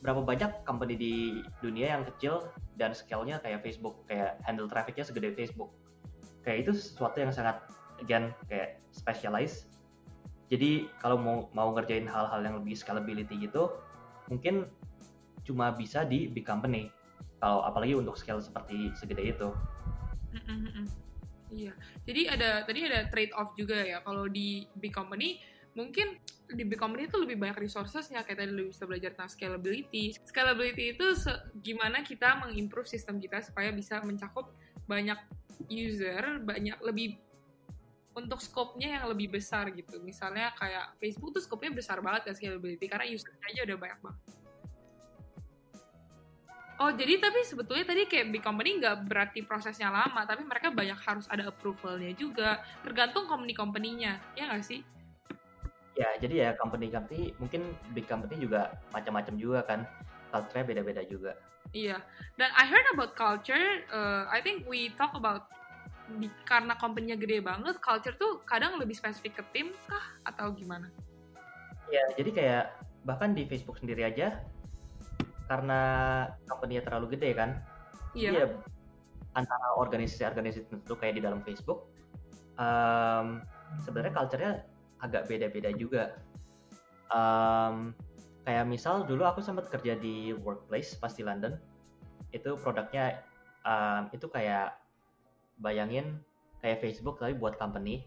berapa 0.03 0.23
banyak 0.23 0.63
company 0.67 0.95
di 0.95 1.13
dunia 1.59 1.97
yang 1.99 2.03
kecil 2.15 2.45
dan 2.75 2.91
scale-nya 2.91 3.39
kayak 3.39 3.63
Facebook, 3.63 4.03
kayak 4.07 4.39
handle 4.43 4.67
traffic-nya 4.67 5.07
segede 5.07 5.31
Facebook. 5.35 5.71
Kayak 6.43 6.67
itu 6.67 6.71
sesuatu 6.77 7.17
yang 7.23 7.31
sangat 7.33 7.57
again 8.03 8.35
kayak 8.51 8.83
specialized 8.91 9.74
jadi 10.51 10.85
kalau 11.01 11.17
mau 11.17 11.37
mau 11.57 11.73
ngerjain 11.73 12.05
hal-hal 12.05 12.41
yang 12.45 12.55
lebih 12.61 12.77
scalability 12.77 13.49
gitu 13.49 13.73
mungkin 14.29 14.69
cuma 15.45 15.69
bisa 15.71 16.01
di 16.03 16.25
big 16.25 16.43
company. 16.43 16.89
Kalau 17.37 17.61
apalagi 17.61 17.93
untuk 17.93 18.17
scale 18.17 18.41
seperti 18.41 18.89
segede 18.97 19.29
itu. 19.29 19.49
Iya. 21.53 21.77
Jadi 22.09 22.21
ada 22.25 22.65
tadi 22.65 22.79
ada 22.89 23.05
trade 23.13 23.33
off 23.37 23.53
juga 23.53 23.77
ya. 23.77 24.01
Kalau 24.01 24.25
di 24.25 24.65
big 24.81 24.91
company 24.91 25.37
mungkin 25.77 26.17
di 26.49 26.63
big 26.65 26.81
company 26.81 27.05
itu 27.05 27.21
lebih 27.21 27.37
banyak 27.37 27.61
resourcesnya. 27.61 28.25
Kayak 28.25 28.43
tadi 28.43 28.51
lu 28.51 28.73
bisa 28.73 28.89
belajar 28.89 29.13
tentang 29.13 29.29
scalability. 29.29 30.17
Scalability 30.25 30.97
itu 30.97 31.05
gimana 31.61 32.01
kita 32.01 32.41
mengimprove 32.41 32.89
sistem 32.89 33.21
kita 33.21 33.45
supaya 33.45 33.69
bisa 33.69 34.01
mencakup 34.01 34.57
banyak 34.89 35.17
user 35.69 36.43
banyak 36.43 36.77
lebih 36.83 37.17
untuk 38.15 38.39
scope-nya 38.39 38.99
yang 38.99 39.05
lebih 39.11 39.27
besar 39.35 39.67
gitu. 39.75 39.99
Misalnya 39.99 40.55
kayak 40.55 40.95
Facebook 40.97 41.35
tuh 41.35 41.43
scope-nya 41.43 41.75
besar 41.75 41.99
banget 41.99 42.31
ya 42.31 42.33
scalability 42.33 42.87
karena 42.87 43.05
user 43.05 43.35
aja 43.43 43.61
udah 43.67 43.77
banyak 43.77 43.99
banget. 43.99 44.23
Oh, 46.75 46.91
jadi 46.91 47.23
tapi 47.23 47.39
sebetulnya 47.47 47.87
tadi 47.87 48.03
kayak 48.03 48.35
big 48.35 48.43
company 48.43 48.83
nggak 48.83 49.07
berarti 49.07 49.39
prosesnya 49.47 49.87
lama, 49.87 50.27
tapi 50.27 50.43
mereka 50.43 50.75
banyak 50.75 50.99
harus 51.07 51.23
ada 51.31 51.47
approval-nya 51.47 52.11
juga. 52.19 52.59
Tergantung 52.83 53.31
company-company-nya, 53.31 54.19
ya 54.35 54.43
nggak 54.51 54.59
sih? 54.59 54.83
Ya, 55.95 56.11
jadi 56.19 56.35
ya 56.35 56.49
company-company, 56.59 57.31
mungkin 57.39 57.71
big 57.95 58.11
company 58.11 58.43
juga 58.43 58.75
macam-macam 58.91 59.39
juga 59.39 59.63
kan. 59.63 59.87
Culture-nya 60.35 60.67
beda-beda 60.67 61.01
juga. 61.07 61.39
Iya, 61.71 62.03
dan 62.35 62.51
I 62.59 62.67
heard 62.67 62.87
about 62.91 63.15
culture, 63.15 63.87
uh, 63.95 64.27
I 64.27 64.43
think 64.43 64.67
we 64.67 64.91
talk 64.99 65.15
about 65.15 65.47
di, 66.19 66.27
karena 66.45 66.77
company-nya 66.77 67.17
gede 67.17 67.41
banget, 67.41 67.81
culture 67.81 68.15
tuh 68.15 68.41
kadang 68.45 68.77
lebih 68.77 68.93
spesifik 68.93 69.41
ke 69.41 69.43
tim 69.51 69.67
kah 69.89 70.05
atau 70.25 70.53
gimana? 70.53 70.89
Ya, 71.89 72.05
jadi 72.17 72.29
kayak 72.33 72.65
bahkan 73.05 73.37
di 73.37 73.45
Facebook 73.45 73.77
sendiri 73.77 74.05
aja 74.05 74.41
karena 75.45 75.81
company-nya 76.49 76.85
terlalu 76.85 77.17
gede 77.17 77.29
kan. 77.37 77.49
Iya. 78.17 78.31
Ya, 78.31 78.45
antara 79.35 79.75
organisasi-organisasi 79.75 80.71
tertentu 80.71 80.95
kayak 80.95 81.19
di 81.19 81.21
dalam 81.21 81.43
Facebook 81.43 81.91
um, 82.55 83.43
sebenarnya 83.83 84.13
culture-nya 84.15 84.53
agak 85.03 85.27
beda-beda 85.27 85.69
juga. 85.75 86.15
Um, 87.13 87.93
kayak 88.45 88.65
misal 88.65 89.05
dulu 89.05 89.25
aku 89.25 89.41
sempat 89.41 89.69
kerja 89.69 89.97
di 89.97 90.33
workplace 90.33 90.97
pas 90.97 91.13
di 91.13 91.21
London 91.25 91.57
itu 92.33 92.57
produknya 92.61 93.21
um, 93.65 94.09
itu 94.13 94.25
kayak 94.29 94.73
bayangin 95.59 96.19
kayak 96.59 96.81
Facebook 96.81 97.21
tapi 97.21 97.37
buat 97.37 97.55
company. 97.55 98.03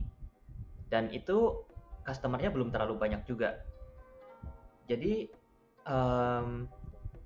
Dan 0.88 1.12
itu 1.12 1.64
customernya 2.02 2.48
belum 2.48 2.72
terlalu 2.72 2.96
banyak 2.96 3.22
juga. 3.28 3.60
Jadi 4.88 5.28
um, 5.84 6.64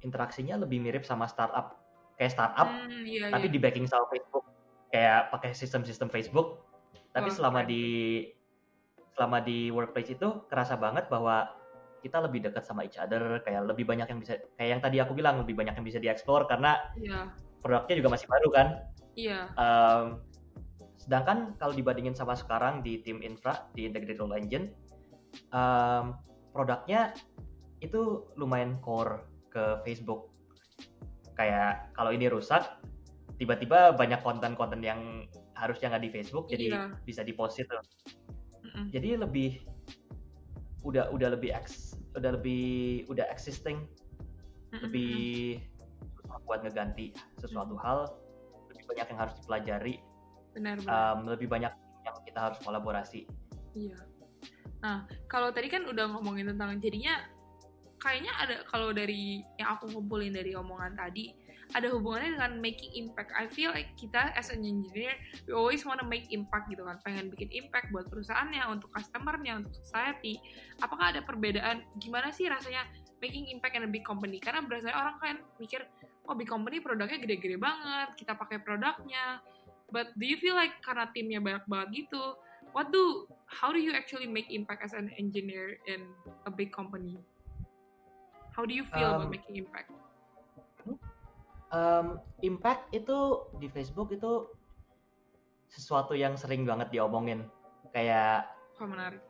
interaksinya 0.03 0.59
lebih 0.59 0.83
mirip 0.83 1.07
sama 1.07 1.31
startup. 1.31 1.79
Kayak 2.19 2.35
startup 2.35 2.69
hmm, 2.69 3.03
iya, 3.07 3.27
tapi 3.31 3.47
iya. 3.49 3.55
di 3.55 3.59
backing 3.63 3.87
sama 3.87 4.07
Facebook. 4.11 4.45
Kayak 4.91 5.31
pakai 5.31 5.55
sistem-sistem 5.55 6.11
Facebook. 6.11 6.67
Tapi 7.15 7.31
oh, 7.31 7.35
selama 7.35 7.63
di 7.63 7.85
selama 9.15 9.45
di 9.45 9.71
workplace 9.71 10.17
itu 10.17 10.29
kerasa 10.49 10.75
banget 10.75 11.07
bahwa 11.07 11.53
kita 12.03 12.19
lebih 12.19 12.51
dekat 12.51 12.67
sama 12.67 12.83
each 12.83 12.99
other. 12.99 13.39
Kayak 13.47 13.71
lebih 13.71 13.87
banyak 13.87 14.11
yang 14.11 14.19
bisa 14.19 14.43
kayak 14.59 14.71
yang 14.79 14.83
tadi 14.83 14.97
aku 14.99 15.15
bilang 15.15 15.39
lebih 15.39 15.55
banyak 15.55 15.79
yang 15.79 15.87
bisa 15.87 16.03
dieksplor 16.03 16.51
karena 16.51 16.83
yeah. 16.99 17.31
produknya 17.63 18.03
juga 18.03 18.11
masih 18.19 18.27
baru 18.27 18.49
kan 18.51 18.69
Iya. 19.19 19.53
Um, 19.57 20.23
sedangkan 20.97 21.59
kalau 21.59 21.75
dibandingin 21.75 22.15
sama 22.15 22.39
sekarang 22.39 22.81
di 22.81 23.03
tim 23.03 23.19
infra 23.21 23.67
di 23.75 23.85
integrated 23.89 24.23
role 24.23 24.39
engine, 24.39 24.73
um, 25.51 26.17
produknya 26.55 27.13
itu 27.83 28.31
lumayan 28.39 28.79
core 28.81 29.27
ke 29.51 29.83
Facebook. 29.83 30.31
Kayak 31.35 31.91
kalau 31.97 32.15
ini 32.15 32.29
rusak, 32.31 32.63
tiba-tiba 33.41 33.97
banyak 33.97 34.21
konten-konten 34.23 34.81
yang 34.85 35.27
harusnya 35.57 35.91
nggak 35.93 36.05
di 36.07 36.11
Facebook, 36.13 36.47
jadi 36.49 36.67
iya. 36.71 36.83
bisa 37.03 37.27
di 37.27 37.35
post 37.35 37.59
itu. 37.59 37.75
Mm-mm. 38.63 38.87
Jadi 38.95 39.19
lebih 39.19 39.51
udah 40.87 41.11
udah 41.11 41.29
lebih 41.35 41.51
ex, 41.51 41.99
udah 42.15 42.39
lebih 42.39 43.05
udah 43.11 43.27
existing, 43.33 43.87
Mm-mm. 44.71 44.83
lebih 44.87 45.17
buat 46.47 46.65
ngeganti 46.65 47.15
sesuatu 47.39 47.77
mm. 47.77 47.83
hal 47.83 47.99
lebih 48.09 48.32
banyak 48.93 49.07
yang 49.09 49.21
harus 49.21 49.35
dipelajari 49.41 49.95
benar, 50.53 50.77
benar. 50.81 50.93
Um, 51.17 51.19
lebih 51.33 51.49
banyak 51.49 51.73
yang 52.05 52.17
kita 52.29 52.41
harus 52.41 52.59
kolaborasi 52.61 53.25
iya 53.73 53.97
nah 54.83 55.07
kalau 55.31 55.49
tadi 55.55 55.71
kan 55.71 55.87
udah 55.87 56.11
ngomongin 56.13 56.53
tentang 56.53 56.77
jadinya 56.83 57.25
kayaknya 58.03 58.35
ada 58.35 58.57
kalau 58.67 58.91
dari 58.91 59.47
yang 59.57 59.79
aku 59.79 59.89
kumpulin 59.95 60.35
dari 60.35 60.59
omongan 60.59 60.99
tadi 60.99 61.31
ada 61.73 61.89
hubungannya 61.89 62.37
dengan 62.37 62.53
making 62.61 62.93
impact. 62.97 63.33
I 63.33 63.49
feel 63.49 63.73
like 63.73 63.97
kita 63.97 64.33
as 64.37 64.53
an 64.53 64.65
engineer, 64.65 65.17
we 65.49 65.57
always 65.57 65.83
wanna 65.89 66.05
make 66.05 66.29
impact 66.29 66.69
gitu 66.69 66.85
kan. 66.85 67.01
Pengen 67.01 67.33
bikin 67.33 67.49
impact 67.53 67.89
buat 67.91 68.09
perusahaannya, 68.13 68.61
untuk 68.69 68.93
customernya, 68.93 69.65
untuk 69.65 69.73
society. 69.73 70.37
Apakah 70.85 71.17
ada 71.17 71.25
perbedaan? 71.25 71.85
Gimana 71.97 72.29
sih 72.31 72.49
rasanya 72.49 72.85
making 73.25 73.49
impact 73.49 73.77
in 73.77 73.89
a 73.89 73.91
big 73.91 74.05
company? 74.05 74.37
Karena 74.37 74.65
biasanya 74.65 74.97
orang 74.97 75.17
kan 75.21 75.37
mikir, 75.57 75.81
oh 76.27 76.35
big 76.39 76.51
company 76.51 76.79
produknya 76.79 77.19
gede-gede 77.19 77.59
banget, 77.59 78.15
kita 78.19 78.39
pakai 78.39 78.63
produknya. 78.63 79.43
But 79.93 80.15
do 80.17 80.25
you 80.25 80.41
feel 80.41 80.57
like 80.57 80.81
karena 80.81 81.11
timnya 81.13 81.41
banyak 81.43 81.65
banget 81.69 81.89
gitu, 82.07 82.39
what 82.73 82.89
do, 82.89 83.29
how 83.45 83.75
do 83.75 83.81
you 83.81 83.93
actually 83.93 84.25
make 84.25 84.49
impact 84.49 84.81
as 84.81 84.97
an 84.97 85.13
engineer 85.21 85.77
in 85.85 86.09
a 86.49 86.51
big 86.53 86.73
company? 86.73 87.21
How 88.57 88.65
do 88.65 88.73
you 88.73 88.85
feel 88.89 89.09
um, 89.09 89.17
about 89.21 89.31
making 89.33 89.61
impact? 89.65 89.89
Um, 91.73 92.21
impact 92.45 92.93
itu 92.93 93.49
di 93.57 93.69
Facebook 93.73 94.13
itu 94.13 94.49
sesuatu 95.73 96.13
yang 96.13 96.37
sering 96.37 96.69
banget 96.69 96.93
diomongin. 96.93 97.49
Kayak 97.97 98.49
oh, 98.81 98.89
menarik. 98.89 99.21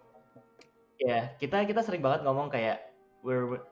Ya, 0.98 1.34
kita 1.38 1.66
kita 1.66 1.82
sering 1.82 2.02
banget 2.02 2.26
ngomong 2.26 2.50
kayak 2.50 2.94
we're 3.22 3.62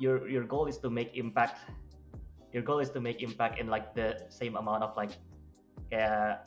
your 0.00 0.24
your 0.28 0.44
goal 0.48 0.64
is 0.64 0.80
to 0.80 0.88
make 0.88 1.12
impact 1.12 1.60
your 2.54 2.62
goal 2.62 2.78
is 2.78 2.88
to 2.94 3.02
make 3.02 3.20
impact 3.20 3.58
in 3.58 3.66
like 3.66 3.92
the 3.98 4.14
same 4.30 4.54
amount 4.54 4.86
of 4.86 4.94
like 4.94 5.18
kayak 5.90 6.46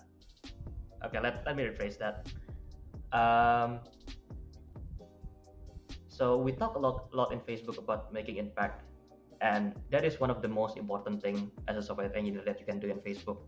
okay 1.04 1.20
let 1.20 1.44
let 1.44 1.54
me 1.54 1.68
rephrase 1.68 2.00
that 2.00 2.24
um, 3.12 3.80
so 6.08 6.38
we 6.38 6.52
talk 6.52 6.76
a 6.76 6.80
lot, 6.80 7.14
lot 7.14 7.32
in 7.32 7.40
Facebook 7.40 7.78
about 7.78 8.12
making 8.12 8.38
impact, 8.38 8.84
and 9.42 9.74
that 9.92 10.04
is 10.04 10.20
one 10.20 10.30
of 10.30 10.42
the 10.42 10.48
most 10.48 10.78
important 10.78 11.22
thing 11.22 11.52
as 11.68 11.78
a 11.78 11.84
software 11.84 12.12
engineer 12.16 12.44
that 12.46 12.60
you 12.60 12.66
can 12.66 12.80
do 12.80 12.90
in 12.90 13.00
Facebook. 13.00 13.46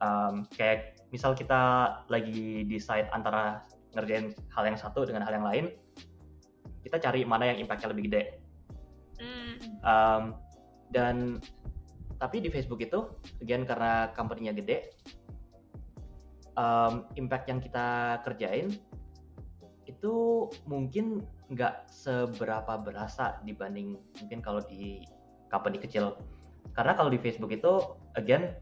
Um, 0.00 0.48
kayak 0.56 0.98
misal 1.12 1.36
kita 1.36 1.60
lagi 2.08 2.64
decide 2.64 3.06
antara 3.12 3.68
ngerjain 3.92 4.32
hal 4.50 4.64
yang 4.64 4.78
satu 4.80 5.04
dengan 5.04 5.22
hal 5.22 5.36
yang 5.36 5.46
lain, 5.46 5.64
kita 6.82 6.98
cari 7.00 7.24
mana 7.24 7.52
yang 7.52 7.62
impactnya 7.62 7.92
lebih 7.92 8.08
gede. 8.08 8.22
Hmm. 9.20 9.54
Um, 9.84 10.22
dan 10.90 11.38
tapi 12.20 12.44
di 12.44 12.52
Facebook 12.52 12.84
itu, 12.84 13.08
again 13.40 13.64
karena 13.64 14.12
company-nya 14.12 14.52
gede, 14.52 14.92
um, 16.60 17.08
impact 17.16 17.48
yang 17.48 17.64
kita 17.64 18.20
kerjain 18.28 18.68
itu 19.88 20.46
mungkin 20.68 21.24
nggak 21.50 21.88
seberapa 21.90 22.78
berasa 22.78 23.40
dibanding 23.42 23.98
mungkin 24.22 24.38
kalau 24.44 24.60
di 24.68 25.02
company 25.50 25.80
kecil. 25.80 26.14
Karena 26.76 26.94
kalau 26.94 27.10
di 27.10 27.18
Facebook 27.18 27.50
itu, 27.50 27.98
again, 28.14 28.54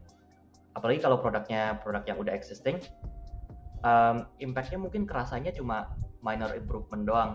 apalagi 0.73 1.03
kalau 1.03 1.21
produknya 1.21 1.77
produk 1.83 2.01
yang 2.09 2.17
udah 2.17 2.33
existing, 2.33 2.81
um, 3.85 4.25
impactnya 4.41 4.81
mungkin 4.81 5.05
kerasanya 5.05 5.53
cuma 5.53 5.93
minor 6.25 6.49
improvement 6.57 7.05
doang. 7.05 7.31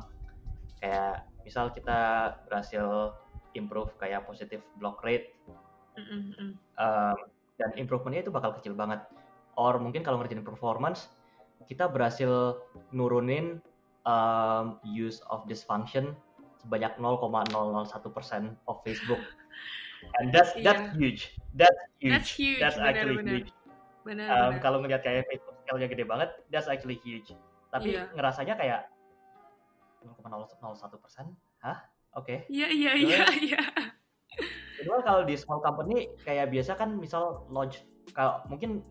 Kayak 0.83 1.29
misal 1.47 1.71
kita 1.71 2.35
berhasil 2.49 3.15
improve 3.55 3.91
kayak 3.99 4.27
positive 4.27 4.63
block 4.79 5.01
rate, 5.03 5.35
Mm, 5.95 6.07
mm, 6.11 6.23
mm. 6.35 6.53
um, 6.75 7.19
dan 7.55 7.71
improvementnya 7.79 8.27
itu 8.27 8.35
bakal 8.35 8.51
kecil 8.59 8.75
banget. 8.75 8.99
Or 9.55 9.79
mungkin 9.79 10.03
kalau 10.03 10.19
ngerjain 10.19 10.43
performance, 10.43 11.07
kita 11.71 11.87
berhasil 11.87 12.59
nurunin 12.91 13.63
um, 14.03 14.83
use 14.83 15.23
of 15.31 15.47
this 15.47 15.63
function 15.63 16.19
sebanyak 16.67 16.99
0,001% 16.99 17.55
of 18.67 18.75
Facebook. 18.83 19.23
And 20.19 20.35
that's 20.35 20.51
that's 20.67 20.83
Iya. 20.91 20.99
huge. 20.99 21.23
That's 21.55 21.81
huge. 22.03 22.11
That's 22.11 22.31
huge. 22.35 22.59
That's 22.61 22.79
actually 22.81 23.23
benar. 23.23 23.33
huge. 23.39 23.51
Benar, 24.05 24.29
Um, 24.29 24.53
kalau 24.61 24.83
ngeliat 24.85 25.01
kayak 25.01 25.25
Facebook 25.31 25.57
scale-nya 25.65 25.89
gede 25.89 26.05
banget, 26.05 26.29
that's 26.53 26.67
actually 26.69 26.99
huge. 27.01 27.33
Tapi 27.71 27.95
Iya. 27.97 28.11
ngerasanya 28.13 28.59
kayak 28.59 28.91
0,001%? 30.05 31.33
Hah? 31.65 31.79
Oke. 32.15 32.47
Iya, 32.47 32.69
iya, 32.71 32.93
iya, 32.95 33.19
Gimana? 33.27 33.35
iya. 33.43 33.63
Kedua 34.79 34.99
kalau 35.03 35.23
di 35.27 35.35
small 35.39 35.63
company 35.63 36.11
kayak 36.23 36.51
biasa 36.51 36.79
kan 36.79 36.95
misal 36.99 37.47
launch 37.51 37.83
kalau 38.15 38.43
mungkin 38.51 38.83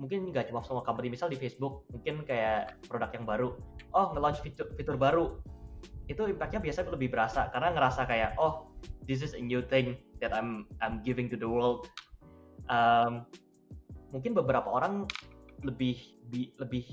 mungkin 0.00 0.32
nggak 0.32 0.48
cuma 0.48 0.64
small 0.64 0.80
company 0.80 1.12
misal 1.12 1.28
di 1.28 1.36
Facebook 1.36 1.84
mungkin 1.92 2.24
kayak 2.24 2.72
produk 2.88 3.12
yang 3.12 3.28
baru 3.28 3.52
oh 3.92 4.16
nge-launch 4.16 4.40
fitur 4.40 4.72
fitur 4.76 4.96
baru 4.96 5.40
itu 6.08 6.24
impactnya 6.24 6.60
biasanya 6.64 6.96
lebih 6.96 7.12
berasa 7.12 7.52
karena 7.52 7.68
ngerasa 7.76 8.08
kayak 8.08 8.32
oh 8.40 8.72
this 9.04 9.20
is 9.20 9.36
a 9.36 9.42
new 9.42 9.60
thing 9.60 10.00
that 10.24 10.32
I'm 10.32 10.64
I'm 10.80 11.04
giving 11.04 11.28
to 11.32 11.36
the 11.36 11.48
world 11.48 11.84
Um, 12.70 13.26
mungkin 14.14 14.30
beberapa 14.30 14.70
orang 14.70 15.10
lebih 15.66 15.98
bi- 16.30 16.54
lebih 16.62 16.86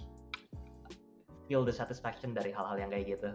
feel 1.45 1.62
the 1.62 1.69
satisfaction 1.69 2.33
dari 2.33 2.49
hal-hal 2.49 2.81
yang 2.81 2.89
kayak 2.89 3.13
gitu 3.13 3.29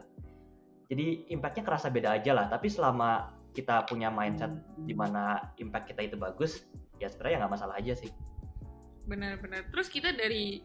jadi 0.93 1.25
impactnya 1.33 1.65
kerasa 1.65 1.89
beda 1.89 2.21
aja 2.21 2.37
lah. 2.37 2.53
Tapi 2.53 2.69
selama 2.69 3.33
kita 3.57 3.89
punya 3.89 4.13
mindset 4.13 4.53
di 4.85 4.93
mana 4.93 5.41
impact 5.57 5.89
kita 5.89 6.05
itu 6.05 6.17
bagus 6.21 6.69
ya 7.01 7.09
sebenarnya 7.09 7.49
nggak 7.49 7.53
masalah 7.57 7.81
aja 7.81 7.97
sih. 7.97 8.13
Benar-benar. 9.09 9.73
Terus 9.73 9.89
kita 9.89 10.13
dari 10.13 10.61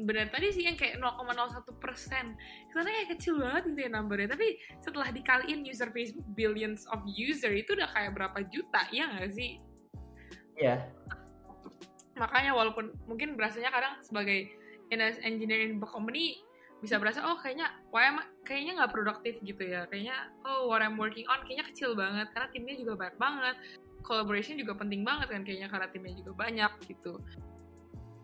benar 0.00 0.32
tadi 0.32 0.50
sih 0.50 0.64
yang 0.64 0.74
kayak 0.74 0.96
0,01 0.96 1.68
persen. 1.76 2.32
Kesannya 2.72 2.92
kayak 2.96 3.10
kecil 3.20 3.44
banget 3.44 3.62
gitu 3.76 3.80
ya 3.84 3.90
numbernya. 3.92 4.32
Tapi 4.32 4.56
setelah 4.80 5.12
dikaliin 5.12 5.68
user 5.68 5.92
Facebook 5.92 6.24
billions 6.32 6.88
of 6.88 7.04
user 7.04 7.52
itu 7.52 7.76
udah 7.76 7.92
kayak 7.92 8.16
berapa 8.16 8.40
juta 8.48 8.88
ya 8.88 9.04
nggak 9.12 9.36
sih? 9.36 9.60
Iya, 10.58 10.90
makanya 12.18 12.50
walaupun 12.50 12.90
mungkin 13.06 13.38
berasanya 13.38 13.70
kadang 13.70 13.94
sebagai 14.02 14.50
in 14.90 14.98
engineering 14.98 15.78
company 15.78 16.42
bisa 16.78 16.94
berasa 17.02 17.26
oh 17.26 17.34
kayaknya 17.42 17.74
why 17.90 18.06
kayaknya 18.46 18.82
nggak 18.82 18.92
produktif 18.94 19.34
gitu 19.42 19.62
ya. 19.66 19.86
Kayaknya 19.90 20.30
oh 20.46 20.70
what 20.70 20.78
I'm 20.78 20.94
working 20.94 21.26
on 21.26 21.42
kayaknya 21.42 21.66
kecil 21.74 21.98
banget 21.98 22.30
karena 22.30 22.48
timnya 22.54 22.74
juga 22.78 22.92
banyak 22.94 23.16
banget. 23.18 23.56
Collaboration 24.06 24.54
juga 24.54 24.78
penting 24.78 25.02
banget 25.02 25.28
kan 25.34 25.42
kayaknya 25.42 25.68
karena 25.68 25.86
timnya 25.90 26.14
juga 26.22 26.32
banyak 26.38 26.72
gitu. 26.86 27.18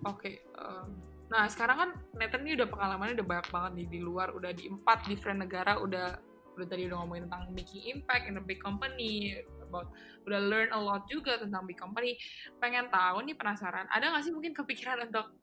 Oke 0.06 0.38
em, 0.54 0.88
nah 1.32 1.50
sekarang 1.50 1.76
kan 1.80 1.90
Nathan 2.14 2.46
ini 2.46 2.54
udah 2.54 2.68
pengalamannya 2.70 3.14
udah 3.18 3.26
banyak 3.26 3.48
banget 3.50 3.72
nih 3.74 3.86
di 3.90 4.00
luar 4.04 4.30
udah 4.30 4.52
di 4.54 4.70
empat 4.70 5.08
different 5.10 5.42
negara 5.42 5.80
udah 5.80 6.14
udah 6.54 6.66
tadi 6.70 6.86
udah 6.86 7.02
ngomongin 7.02 7.26
tentang 7.26 7.50
making 7.50 7.82
impact 7.90 8.30
in 8.30 8.38
a 8.38 8.44
big 8.44 8.62
company 8.62 9.42
about 9.66 9.90
udah 10.30 10.38
learn 10.38 10.70
a 10.70 10.78
lot 10.78 11.02
juga 11.10 11.42
tentang 11.42 11.66
big 11.66 11.74
company. 11.74 12.14
Pengen 12.62 12.86
tahu 12.94 13.26
nih 13.26 13.34
penasaran 13.34 13.90
ada 13.90 14.14
nggak 14.14 14.22
sih 14.22 14.30
mungkin 14.30 14.54
kepikiran 14.54 15.10
untuk 15.10 15.34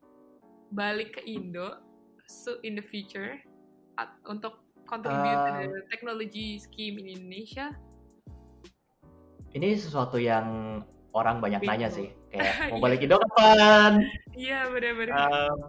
balik 0.71 1.19
ke 1.19 1.21
Indo 1.27 1.90
so 2.31 2.55
in 2.63 2.79
the 2.79 2.85
future 2.85 3.35
at- 3.99 4.15
untuk 4.23 4.63
contribute 4.87 5.35
to 5.35 5.51
Um, 5.51 5.71
the 5.75 5.83
technology 5.91 6.55
scheme 6.63 6.95
in 6.95 7.11
Indonesia? 7.11 7.75
Ini 9.51 9.75
sesuatu 9.75 10.15
yang 10.15 10.79
orang 11.11 11.43
banyak 11.43 11.59
Bingung. 11.59 11.75
nanya 11.75 11.89
sih 11.91 12.07
kayak 12.31 12.47
mau 12.71 12.79
balik 12.79 13.03
Indo 13.03 13.19
kapan? 13.19 13.99
Iya 14.31 14.71
benar-benar 14.71 15.11
Um, 15.11 15.59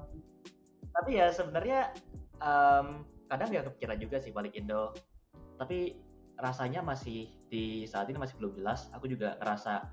tapi 0.95 1.19
ya 1.19 1.35
sebenarnya 1.35 1.91
um, 2.39 3.03
kadang 3.27 3.51
ya 3.51 3.67
kepikiran 3.67 3.99
juga 3.99 4.23
sih 4.23 4.31
balik 4.31 4.55
Indo. 4.55 4.95
Tapi 5.59 5.99
rasanya 6.39 6.83
masih 6.83 7.27
di 7.51 7.87
saat 7.91 8.07
ini 8.07 8.19
masih 8.23 8.39
belum 8.39 8.55
jelas. 8.55 8.87
Aku 8.95 9.11
juga 9.11 9.35
ngerasa 9.43 9.91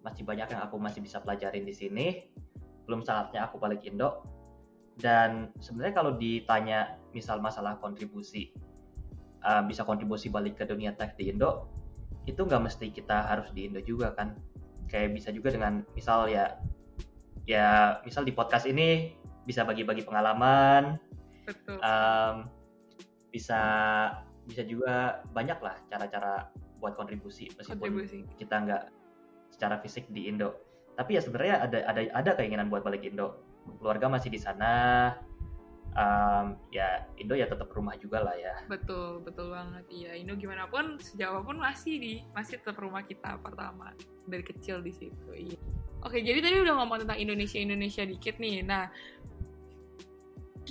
masih 0.00 0.22
banyak 0.24 0.48
yang 0.48 0.62
aku 0.64 0.80
masih 0.80 1.04
bisa 1.04 1.20
pelajarin 1.20 1.68
di 1.68 1.74
sini. 1.76 2.06
Belum 2.88 3.04
saatnya 3.04 3.48
aku 3.52 3.60
balik 3.60 3.84
Indo 3.84 4.35
dan 4.96 5.52
sebenarnya 5.60 5.94
kalau 5.94 6.12
ditanya 6.16 6.96
misal 7.12 7.40
masalah 7.44 7.76
kontribusi 7.76 8.52
uh, 9.44 9.60
bisa 9.68 9.84
kontribusi 9.84 10.32
balik 10.32 10.56
ke 10.56 10.64
dunia 10.64 10.96
tech 10.96 11.14
di 11.20 11.28
Indo 11.28 11.68
itu 12.26 12.42
nggak 12.42 12.62
mesti 12.64 12.90
kita 12.90 13.30
harus 13.30 13.52
di 13.54 13.70
Indo 13.70 13.78
juga 13.84 14.10
kan. 14.16 14.34
Kayak 14.90 15.14
bisa 15.14 15.28
juga 15.30 15.54
dengan 15.54 15.86
misal 15.94 16.26
ya 16.26 16.58
ya 17.46 18.00
misal 18.02 18.26
di 18.26 18.34
podcast 18.34 18.66
ini 18.66 19.14
bisa 19.46 19.62
bagi-bagi 19.62 20.02
pengalaman 20.02 20.98
betul. 21.46 21.78
um, 21.78 22.50
bisa 23.30 23.60
bisa 24.50 24.66
juga 24.66 25.22
banyak 25.30 25.58
lah 25.62 25.78
cara-cara 25.86 26.50
buat 26.82 26.98
kontribusi 26.98 27.46
meskipun 27.54 28.02
kontribusi. 28.02 28.26
kita 28.38 28.56
nggak 28.66 28.82
secara 29.54 29.78
fisik 29.78 30.10
di 30.10 30.26
Indo. 30.26 30.58
Tapi 30.98 31.14
ya 31.14 31.22
sebenarnya 31.22 31.56
ada 31.62 31.78
ada 31.86 32.00
ada 32.10 32.30
keinginan 32.34 32.66
buat 32.66 32.82
balik 32.82 33.06
Indo 33.06 33.45
keluarga 33.78 34.06
masih 34.10 34.30
di 34.32 34.40
sana. 34.40 34.72
Um, 35.96 36.60
ya 36.68 37.08
Indo 37.16 37.32
ya 37.32 37.48
tetap 37.48 37.72
rumah 37.72 37.96
juga 37.96 38.20
lah 38.20 38.36
ya. 38.36 38.52
Betul 38.68 39.24
betul 39.24 39.56
banget. 39.56 39.84
Iya 39.88 40.12
Indo 40.20 40.36
gimana 40.36 40.68
pun 40.68 41.00
sejauh 41.00 41.40
pun 41.40 41.56
masih 41.56 41.94
di 41.96 42.12
masih 42.36 42.60
tetap 42.60 42.76
rumah 42.76 43.00
kita 43.00 43.40
pertama 43.40 43.96
dari 44.28 44.44
kecil 44.44 44.84
di 44.84 44.92
situ 44.92 45.28
iya. 45.32 45.56
Oke 46.04 46.20
jadi 46.20 46.44
tadi 46.44 46.60
udah 46.60 46.74
ngomong 46.84 47.08
tentang 47.08 47.16
Indonesia 47.16 47.56
Indonesia 47.56 48.04
dikit 48.04 48.36
nih. 48.36 48.60
Nah 48.60 48.92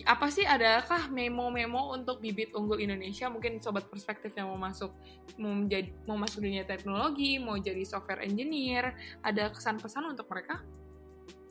apa 0.04 0.28
sih 0.28 0.44
adakah 0.44 1.08
memo-memo 1.08 1.96
untuk 1.96 2.20
bibit 2.20 2.52
unggul 2.52 2.84
Indonesia? 2.84 3.32
Mungkin 3.32 3.64
sobat 3.64 3.88
perspektif 3.88 4.36
yang 4.36 4.52
mau 4.52 4.60
masuk 4.60 4.92
mau 5.40 5.56
menjadi 5.56 5.90
mau 6.04 6.20
masuk 6.20 6.44
dunia 6.44 6.68
teknologi 6.68 7.40
mau 7.40 7.56
jadi 7.56 7.82
software 7.88 8.22
engineer 8.28 8.92
ada 9.24 9.48
kesan 9.50 9.80
pesan 9.80 10.12
untuk 10.12 10.28
mereka 10.28 10.60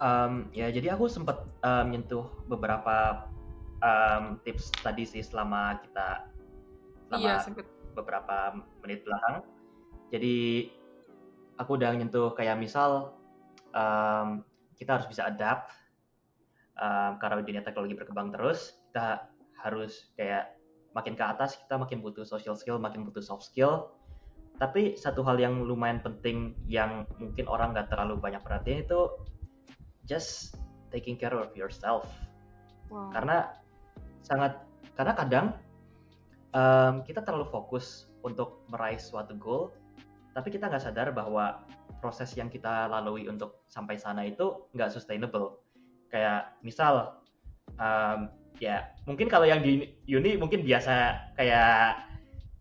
Um, 0.02 0.50
ya 0.50 0.74
jadi 0.74 0.98
aku 0.98 1.06
sempat 1.06 1.46
um, 1.62 1.86
nyentuh 1.94 2.26
beberapa 2.50 3.30
um, 3.78 4.42
tips 4.42 4.74
tadi 4.82 5.06
sih 5.06 5.22
selama 5.22 5.78
kita 5.86 6.28
selama 7.06 7.22
iya 7.22 7.38
sempet 7.38 7.66
beberapa 7.94 8.58
menit 8.82 9.06
belakang. 9.06 9.46
Jadi 10.10 10.68
aku 11.58 11.78
udah 11.78 11.94
nyentuh 11.94 12.34
kayak 12.34 12.58
misal 12.58 13.14
um, 13.70 14.42
kita 14.74 14.98
harus 14.98 15.06
bisa 15.06 15.30
adapt 15.30 15.70
um, 16.78 17.16
karena 17.22 17.42
dunia 17.42 17.62
teknologi 17.62 17.94
berkembang 17.94 18.34
terus. 18.34 18.74
Kita 18.90 19.30
harus 19.62 20.10
kayak 20.18 20.58
makin 20.94 21.14
ke 21.18 21.24
atas 21.24 21.58
kita 21.58 21.78
makin 21.78 22.02
butuh 22.02 22.26
social 22.26 22.54
skill, 22.58 22.78
makin 22.78 23.06
butuh 23.06 23.22
soft 23.22 23.46
skill. 23.46 23.94
Tapi 24.54 24.94
satu 24.94 25.26
hal 25.26 25.38
yang 25.42 25.66
lumayan 25.66 25.98
penting 25.98 26.54
yang 26.70 27.10
mungkin 27.18 27.50
orang 27.50 27.74
nggak 27.74 27.90
terlalu 27.90 28.22
banyak 28.22 28.38
perhatian 28.42 28.86
itu 28.86 29.10
just 30.04 30.56
taking 30.92 31.18
care 31.18 31.34
of 31.34 31.50
yourself 31.56 32.06
wow. 32.88 33.10
karena 33.10 33.52
sangat 34.24 34.60
karena 34.94 35.12
kadang 35.16 35.46
em, 36.54 36.94
kita 37.04 37.20
terlalu 37.24 37.48
fokus 37.50 38.08
untuk 38.24 38.64
meraih 38.72 39.00
suatu 39.00 39.36
goal 39.36 39.74
tapi 40.32 40.50
kita 40.50 40.70
nggak 40.70 40.82
sadar 40.82 41.12
bahwa 41.14 41.62
proses 42.00 42.32
yang 42.36 42.52
kita 42.52 42.90
lalui 42.90 43.26
untuk 43.26 43.64
sampai 43.68 43.96
sana 43.96 44.28
itu 44.28 44.68
nggak 44.76 44.92
sustainable 44.92 45.60
kayak 46.08 46.54
misal 46.62 47.20
em, 47.80 48.30
ya 48.62 48.94
mungkin 49.08 49.26
kalau 49.26 49.48
yang 49.48 49.60
di 49.60 49.98
uni 50.06 50.38
mungkin 50.38 50.62
biasa 50.62 51.18
kayak 51.34 52.06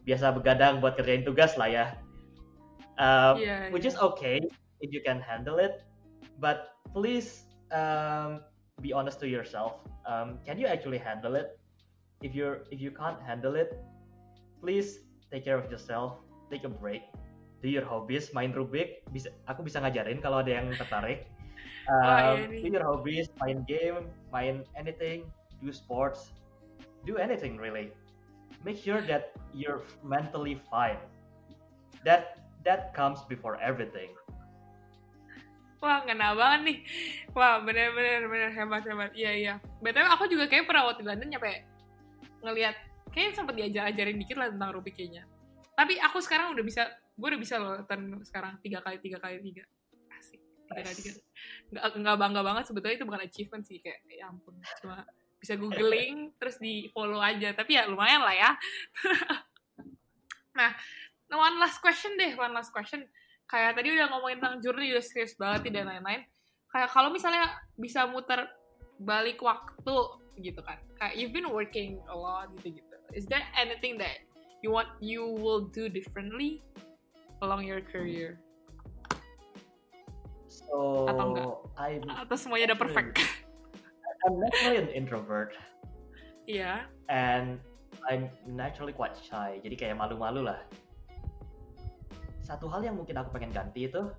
biasa 0.04 0.36
begadang 0.36 0.84
buat 0.84 1.00
kerjain 1.00 1.24
tugas 1.24 1.56
lah 1.56 1.70
ya. 1.72 1.86
Um, 3.02 3.42
yeah, 3.42 3.74
which 3.74 3.90
yeah. 3.90 3.96
is 3.96 3.98
okay 3.98 4.38
if 4.84 4.94
you 4.94 5.02
can 5.02 5.18
handle 5.18 5.58
it, 5.58 5.82
but 6.38 6.73
please 6.94 7.50
um, 7.74 8.42
be 8.82 8.94
honest 8.94 9.20
to 9.20 9.28
yourself. 9.28 9.82
Um, 10.06 10.40
can 10.46 10.58
you 10.58 10.68
actually 10.68 10.98
handle 10.98 11.36
it? 11.36 11.60
If 12.22 12.34
you're 12.34 12.64
if 12.72 12.80
you 12.80 12.92
can't 12.92 13.20
handle 13.20 13.58
it, 13.58 13.76
please 14.62 15.04
take 15.32 15.44
care 15.44 15.58
of 15.58 15.70
yourself. 15.70 16.22
Take 16.50 16.64
a 16.64 16.72
break. 16.72 17.04
Do 17.62 17.68
your 17.68 17.84
hobbies, 17.84 18.32
main 18.32 18.54
Rubik. 18.54 19.04
Bisa, 19.12 19.34
aku 19.50 19.66
bisa 19.66 19.82
ngajarin 19.84 20.22
kalau 20.22 20.40
ada 20.46 20.62
yang 20.62 20.72
tertarik. 20.78 21.28
Um, 21.84 22.00
oh, 22.00 22.36
iya 22.48 22.64
do 22.64 22.80
your 22.80 22.86
hobbies, 22.88 23.28
main 23.44 23.68
game, 23.68 24.08
main 24.32 24.64
anything, 24.80 25.28
do 25.60 25.68
sports, 25.76 26.32
do 27.04 27.20
anything 27.20 27.60
really. 27.60 27.92
Make 28.64 28.80
sure 28.80 29.04
that 29.12 29.36
you're 29.52 29.84
mentally 30.00 30.56
fine. 30.72 30.96
That 32.08 32.40
that 32.64 32.96
comes 32.96 33.20
before 33.28 33.60
everything. 33.60 34.16
Wah, 35.84 36.00
ngena 36.08 36.32
banget 36.32 36.60
nih. 36.64 36.78
Wah, 37.36 37.60
bener-bener 37.60 38.32
bener 38.32 38.50
hebat 38.56 38.88
hebat. 38.88 39.12
Iya 39.12 39.32
iya. 39.36 39.54
Btw 39.84 40.08
aku 40.16 40.32
juga 40.32 40.48
kayak 40.48 40.64
pernah 40.64 40.88
waktu 40.88 41.04
di 41.04 41.08
London 41.12 41.28
nyampe 41.28 41.52
ngelihat 42.40 42.76
kayak 43.12 43.36
sempat 43.36 43.60
diajar-ajarin 43.60 44.16
dikit 44.16 44.40
lah 44.40 44.48
tentang 44.48 44.72
Rubik 44.80 44.96
kayaknya. 44.96 45.28
Tapi 45.76 46.00
aku 46.00 46.24
sekarang 46.24 46.56
udah 46.56 46.64
bisa, 46.64 46.88
gue 47.20 47.28
udah 47.28 47.42
bisa 47.42 47.60
loh 47.60 47.84
turn 47.84 48.16
sekarang 48.24 48.56
tiga 48.64 48.80
kali 48.80 49.04
tiga 49.04 49.20
kali 49.20 49.44
tiga. 49.44 49.68
Asik. 50.16 50.40
Tiga 50.72 50.82
kali 50.88 50.96
tiga. 50.96 51.12
Nggak 52.00 52.16
bangga 52.16 52.42
banget 52.48 52.64
sebetulnya 52.72 52.96
itu 52.96 53.06
bukan 53.06 53.22
achievement 53.28 53.64
sih 53.68 53.84
kayak 53.84 54.08
ya 54.08 54.32
ampun 54.32 54.56
cuma 54.80 55.04
bisa 55.44 55.60
googling 55.60 56.32
terus 56.40 56.56
di 56.56 56.88
follow 56.96 57.20
aja 57.20 57.52
tapi 57.52 57.76
ya 57.76 57.84
lumayan 57.92 58.24
lah 58.24 58.32
ya 58.32 58.52
nah 60.58 60.72
one 61.28 61.60
last 61.60 61.84
question 61.84 62.16
deh 62.16 62.32
one 62.40 62.56
last 62.56 62.72
question 62.72 63.04
kayak 63.54 63.78
tadi 63.78 63.94
udah 63.94 64.10
ngomongin 64.10 64.42
tentang 64.42 64.58
journey 64.66 64.90
udah 64.90 65.06
serius 65.06 65.38
banget 65.38 65.70
dan 65.70 65.86
lain-lain. 65.86 66.26
Kayak 66.74 66.90
kalau 66.90 67.14
misalnya 67.14 67.54
bisa 67.78 68.10
muter 68.10 68.50
balik 68.98 69.38
waktu 69.46 69.96
gitu 70.42 70.58
kan. 70.66 70.82
Kayak 70.98 71.14
you've 71.22 71.30
been 71.30 71.46
working 71.54 72.02
a 72.10 72.16
lot 72.18 72.50
gitu 72.58 72.82
gitu. 72.82 72.96
Is 73.14 73.30
there 73.30 73.46
anything 73.54 74.02
that 74.02 74.26
you 74.66 74.74
want 74.74 74.90
you 74.98 75.22
will 75.22 75.70
do 75.70 75.86
differently 75.86 76.66
along 77.46 77.62
your 77.62 77.86
career? 77.86 78.42
So 80.50 81.06
atau 81.06 81.26
enggak? 81.30 81.46
I'm 81.78 82.02
atau 82.10 82.34
semuanya 82.34 82.74
udah 82.74 82.80
perfect? 82.82 83.22
I'm 84.26 84.42
naturally 84.42 84.78
an 84.82 84.90
introvert. 84.90 85.54
Iya. 86.50 86.90
Yeah. 86.90 87.14
and 87.14 87.62
I'm 88.10 88.34
naturally 88.50 88.98
quite 88.98 89.14
shy. 89.14 89.62
Jadi 89.62 89.78
kayak 89.78 90.02
malu-malu 90.02 90.50
lah 90.50 90.66
satu 92.44 92.68
hal 92.68 92.84
yang 92.84 93.00
mungkin 93.00 93.16
aku 93.16 93.32
pengen 93.32 93.56
ganti 93.56 93.88
itu 93.88 94.12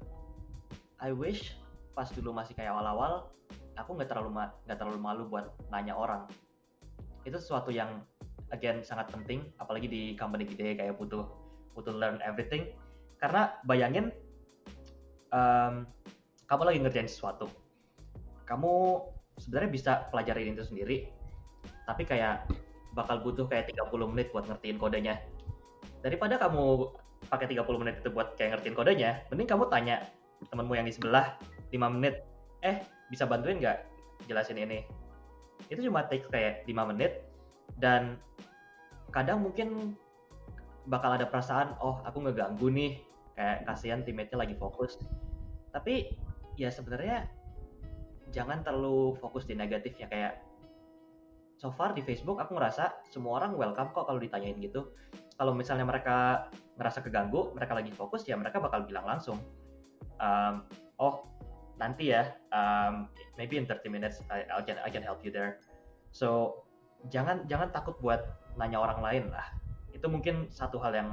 I 0.99 1.13
wish 1.13 1.53
pas 1.93 2.09
dulu 2.09 2.33
masih 2.33 2.57
kayak 2.57 2.73
awal-awal 2.73 3.29
aku 3.77 3.95
nggak 3.95 4.09
terlalu 4.09 4.33
nggak 4.65 4.79
terlalu 4.81 4.99
malu 4.99 5.23
buat 5.29 5.53
nanya 5.69 5.93
orang. 5.93 6.25
Itu 7.29 7.37
sesuatu 7.37 7.69
yang 7.69 8.01
again 8.51 8.81
sangat 8.81 9.13
penting 9.13 9.45
apalagi 9.61 9.87
di 9.87 10.03
company 10.17 10.49
gede 10.49 10.81
kayak 10.81 10.97
butuh 10.97 11.29
butuh 11.77 11.93
learn 11.93 12.19
everything. 12.25 12.73
Karena 13.21 13.53
bayangin 13.69 14.09
um, 15.31 15.85
kamu 16.49 16.63
lagi 16.73 16.79
ngerjain 16.81 17.11
sesuatu. 17.11 17.47
Kamu 18.49 19.05
sebenarnya 19.37 19.71
bisa 19.71 19.93
pelajarin 20.09 20.57
itu 20.57 20.65
sendiri 20.65 21.11
tapi 21.85 22.09
kayak 22.09 22.49
bakal 22.97 23.21
butuh 23.21 23.45
kayak 23.51 23.69
30 23.69 24.13
menit 24.13 24.33
buat 24.33 24.49
ngertiin 24.49 24.81
kodenya. 24.81 25.21
Daripada 26.01 26.41
kamu 26.41 26.93
pakai 27.29 27.47
30 27.51 27.81
menit 27.81 27.95
itu 28.01 28.11
buat 28.13 28.37
kayak 28.37 28.59
ngertiin 28.59 28.77
kodenya, 28.77 29.11
mending 29.33 29.49
kamu 29.49 29.69
tanya 29.73 30.05
temenmu 30.51 30.75
yang 30.77 30.87
di 30.87 30.95
sebelah 30.95 31.37
5 31.73 31.95
menit, 31.97 32.25
eh 32.61 32.85
bisa 33.09 33.25
bantuin 33.25 33.61
nggak 33.61 33.79
jelasin 34.29 34.61
ini? 34.61 34.85
Itu 35.69 35.81
cuma 35.85 36.05
take 36.09 36.29
kayak 36.29 36.69
5 36.69 36.91
menit 36.93 37.25
dan 37.81 38.21
kadang 39.15 39.41
mungkin 39.43 39.97
bakal 40.91 41.17
ada 41.17 41.25
perasaan, 41.25 41.77
oh 41.81 42.03
aku 42.05 42.29
ngeganggu 42.29 42.69
nih, 42.69 43.01
kayak 43.39 43.65
kasihan 43.65 44.05
teammate-nya 44.05 44.39
lagi 44.45 44.55
fokus. 44.59 45.01
Tapi 45.73 46.13
ya 46.61 46.69
sebenarnya 46.69 47.27
jangan 48.31 48.63
terlalu 48.67 49.15
fokus 49.19 49.47
di 49.47 49.55
negatifnya 49.55 50.11
kayak 50.11 50.43
so 51.59 51.71
far 51.71 51.95
di 51.95 52.03
Facebook 52.03 52.43
aku 52.43 52.59
ngerasa 52.59 53.07
semua 53.09 53.41
orang 53.41 53.55
welcome 53.55 53.95
kok 53.95 54.11
kalau 54.11 54.21
ditanyain 54.21 54.59
gitu. 54.61 54.91
Kalau 55.35 55.53
misalnya 55.53 55.83
mereka 55.83 56.49
ngerasa 56.79 57.03
keganggu, 57.03 57.55
mereka 57.55 57.75
lagi 57.75 57.91
fokus, 57.91 58.23
ya 58.27 58.39
mereka 58.39 58.63
bakal 58.63 58.87
bilang 58.87 59.07
langsung, 59.07 59.43
um, 60.23 60.63
oh 61.03 61.27
nanti 61.79 62.15
ya, 62.15 62.35
um, 62.55 63.11
maybe 63.35 63.59
in 63.59 63.67
30 63.67 63.91
minutes 63.91 64.23
I, 64.31 64.47
I 64.47 64.63
can 64.63 64.79
I 64.79 64.91
can 64.91 65.03
help 65.03 65.27
you 65.27 65.35
there. 65.35 65.59
So 66.15 66.63
jangan 67.11 67.51
jangan 67.51 67.75
takut 67.75 67.99
buat 67.99 68.23
nanya 68.55 68.79
orang 68.79 69.03
lain 69.03 69.25
lah. 69.35 69.47
Itu 69.91 70.07
mungkin 70.07 70.47
satu 70.55 70.79
hal 70.79 70.95
yang 70.95 71.11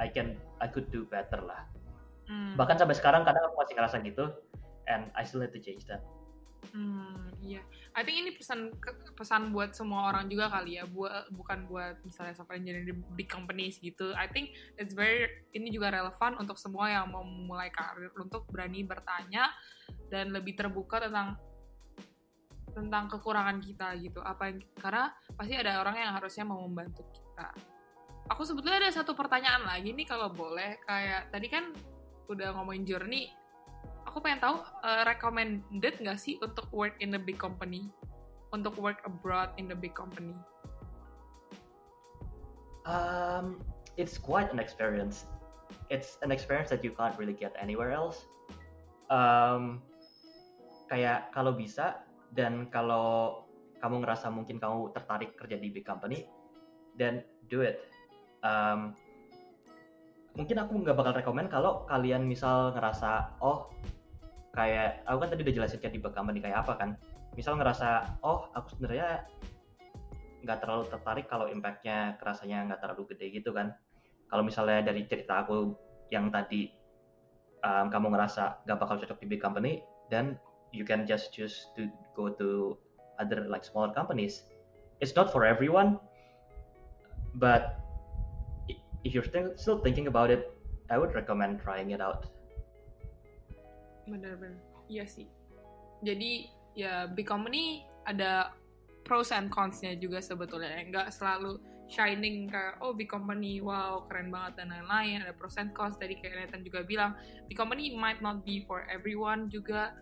I 0.00 0.08
can 0.08 0.40
I 0.64 0.72
could 0.72 0.88
do 0.88 1.04
better 1.04 1.44
lah. 1.44 1.68
Hmm. 2.32 2.56
Bahkan 2.56 2.80
sampai 2.80 2.96
sekarang 2.96 3.28
kadang 3.28 3.44
aku 3.52 3.60
masih 3.60 3.74
ngerasa 3.76 4.00
gitu, 4.08 4.32
and 4.88 5.12
I 5.12 5.28
still 5.28 5.44
need 5.44 5.52
to 5.52 5.60
change 5.60 5.84
that. 5.92 6.00
Hmm, 6.70 7.26
iya. 7.42 7.58
I 7.92 8.06
think 8.06 8.22
ini 8.22 8.30
pesan 8.38 8.70
pesan 9.18 9.50
buat 9.50 9.74
semua 9.74 10.14
orang 10.14 10.30
juga 10.30 10.46
kali 10.46 10.78
ya, 10.78 10.86
buat 10.86 11.28
bukan 11.34 11.66
buat 11.66 11.98
misalnya 12.06 12.38
software 12.38 12.62
engineer 12.62 12.86
di 12.86 12.94
big 13.18 13.26
companies 13.26 13.82
gitu. 13.82 14.14
I 14.14 14.30
think 14.30 14.54
it's 14.78 14.94
very 14.94 15.26
ini 15.52 15.74
juga 15.74 15.90
relevan 15.90 16.38
untuk 16.38 16.54
semua 16.56 16.86
yang 16.88 17.10
mau 17.10 17.26
mulai 17.26 17.68
karir 17.74 18.14
untuk 18.14 18.46
berani 18.46 18.86
bertanya 18.86 19.50
dan 20.06 20.30
lebih 20.30 20.54
terbuka 20.54 21.02
tentang 21.02 21.34
tentang 22.72 23.10
kekurangan 23.10 23.58
kita 23.58 23.98
gitu. 23.98 24.22
Apa 24.22 24.54
yang 24.54 24.62
karena 24.78 25.10
pasti 25.34 25.58
ada 25.58 25.82
orang 25.82 25.98
yang 25.98 26.14
harusnya 26.14 26.46
mau 26.46 26.62
membantu 26.62 27.02
kita. 27.10 27.50
Aku 28.30 28.46
sebetulnya 28.46 28.86
ada 28.86 28.94
satu 28.94 29.18
pertanyaan 29.18 29.66
lagi 29.66 29.92
nih 29.92 30.06
kalau 30.06 30.30
boleh. 30.30 30.78
Kayak 30.86 31.28
tadi 31.34 31.50
kan 31.50 31.74
udah 32.30 32.54
ngomongin 32.56 32.86
journey 32.86 33.28
aku 34.12 34.20
pengen 34.20 34.44
tahu 34.44 34.60
uh, 34.84 35.02
recommended 35.08 35.96
nggak 35.96 36.20
sih 36.20 36.36
untuk 36.44 36.68
work 36.68 36.92
in 37.00 37.16
a 37.16 37.20
big 37.20 37.40
company? 37.40 37.88
Untuk 38.52 38.76
work 38.76 39.00
abroad 39.08 39.48
in 39.56 39.64
the 39.64 39.72
big 39.72 39.96
company? 39.96 40.36
Um 42.84 43.64
it's 43.96 44.20
quite 44.20 44.52
an 44.52 44.60
experience. 44.60 45.24
It's 45.88 46.20
an 46.20 46.28
experience 46.28 46.68
that 46.68 46.84
you 46.84 46.92
can't 46.92 47.16
really 47.16 47.32
get 47.32 47.56
anywhere 47.56 47.96
else. 47.96 48.28
Um 49.08 49.80
kayak 50.92 51.32
kalau 51.32 51.56
bisa 51.56 52.04
dan 52.36 52.68
kalau 52.68 53.48
kamu 53.80 54.04
ngerasa 54.04 54.28
mungkin 54.28 54.60
kamu 54.60 54.92
tertarik 54.92 55.32
kerja 55.40 55.56
di 55.56 55.72
big 55.72 55.88
company 55.88 56.28
then 57.00 57.24
do 57.48 57.64
it. 57.64 57.80
Um, 58.44 58.92
mungkin 60.36 60.60
aku 60.60 60.84
nggak 60.84 60.96
bakal 60.96 61.12
rekomend 61.16 61.48
kalau 61.48 61.88
kalian 61.88 62.28
misal 62.28 62.72
ngerasa 62.72 63.40
oh 63.40 63.72
kayak 64.52 65.00
aku 65.08 65.16
kan 65.24 65.28
tadi 65.32 65.40
udah 65.48 65.54
jelasin 65.56 65.80
kayak 65.80 65.94
di 65.96 66.00
company 66.00 66.38
kayak 66.44 66.64
apa 66.64 66.72
kan. 66.76 66.90
Misal 67.32 67.56
ngerasa 67.56 68.20
oh 68.20 68.52
aku 68.52 68.76
sebenarnya 68.76 69.24
nggak 70.44 70.58
terlalu 70.60 70.84
tertarik 70.92 71.26
kalau 71.30 71.48
impactnya 71.48 72.20
kerasanya 72.20 72.68
nggak 72.68 72.80
terlalu 72.84 73.16
gede 73.16 73.26
gitu 73.40 73.50
kan. 73.56 73.72
Kalau 74.28 74.44
misalnya 74.44 74.84
dari 74.84 75.08
cerita 75.08 75.44
aku 75.44 75.72
yang 76.12 76.28
tadi 76.28 76.68
um, 77.64 77.88
kamu 77.88 78.12
ngerasa 78.12 78.64
nggak 78.68 78.78
bakal 78.78 78.96
cocok 79.00 79.18
di 79.24 79.26
big 79.32 79.40
company 79.40 79.80
then 80.12 80.36
you 80.76 80.84
can 80.84 81.08
just 81.08 81.32
choose 81.32 81.72
to 81.72 81.88
go 82.12 82.28
to 82.28 82.76
other 83.16 83.48
like 83.48 83.64
smaller 83.64 83.92
companies. 83.96 84.44
It's 85.00 85.16
not 85.16 85.32
for 85.32 85.48
everyone 85.48 85.96
but 87.40 87.80
if 89.02 89.16
you're 89.16 89.26
still 89.56 89.80
thinking 89.80 90.06
about 90.06 90.28
it 90.28 90.52
I 90.92 91.00
would 91.00 91.16
recommend 91.16 91.64
trying 91.64 91.96
it 91.96 92.04
out 92.04 92.28
benar-benar 94.06 94.60
iya 94.90 95.06
sih. 95.06 95.28
Jadi 96.02 96.50
ya 96.74 97.06
big 97.06 97.28
company 97.28 97.86
ada 98.10 98.50
pros 99.06 99.30
and 99.30 99.50
cons-nya 99.50 99.94
juga 99.98 100.18
sebetulnya. 100.18 100.82
Nggak 100.88 101.14
selalu 101.14 101.58
shining 101.90 102.48
kayak 102.48 102.80
oh 102.80 102.96
big 102.96 103.10
company 103.10 103.60
wow 103.60 104.06
keren 104.08 104.32
banget 104.32 104.62
dan 104.62 104.72
lain-lain. 104.72 105.22
Ada 105.22 105.34
pros 105.36 105.58
and 105.58 105.70
cons 105.76 105.98
tadi 105.98 106.18
kayak 106.18 106.48
Nathan 106.48 106.62
juga 106.66 106.82
bilang. 106.82 107.12
Big 107.46 107.58
company 107.58 107.94
might 107.94 108.18
not 108.24 108.42
be 108.42 108.64
for 108.66 108.86
everyone 108.90 109.46
juga. 109.52 109.94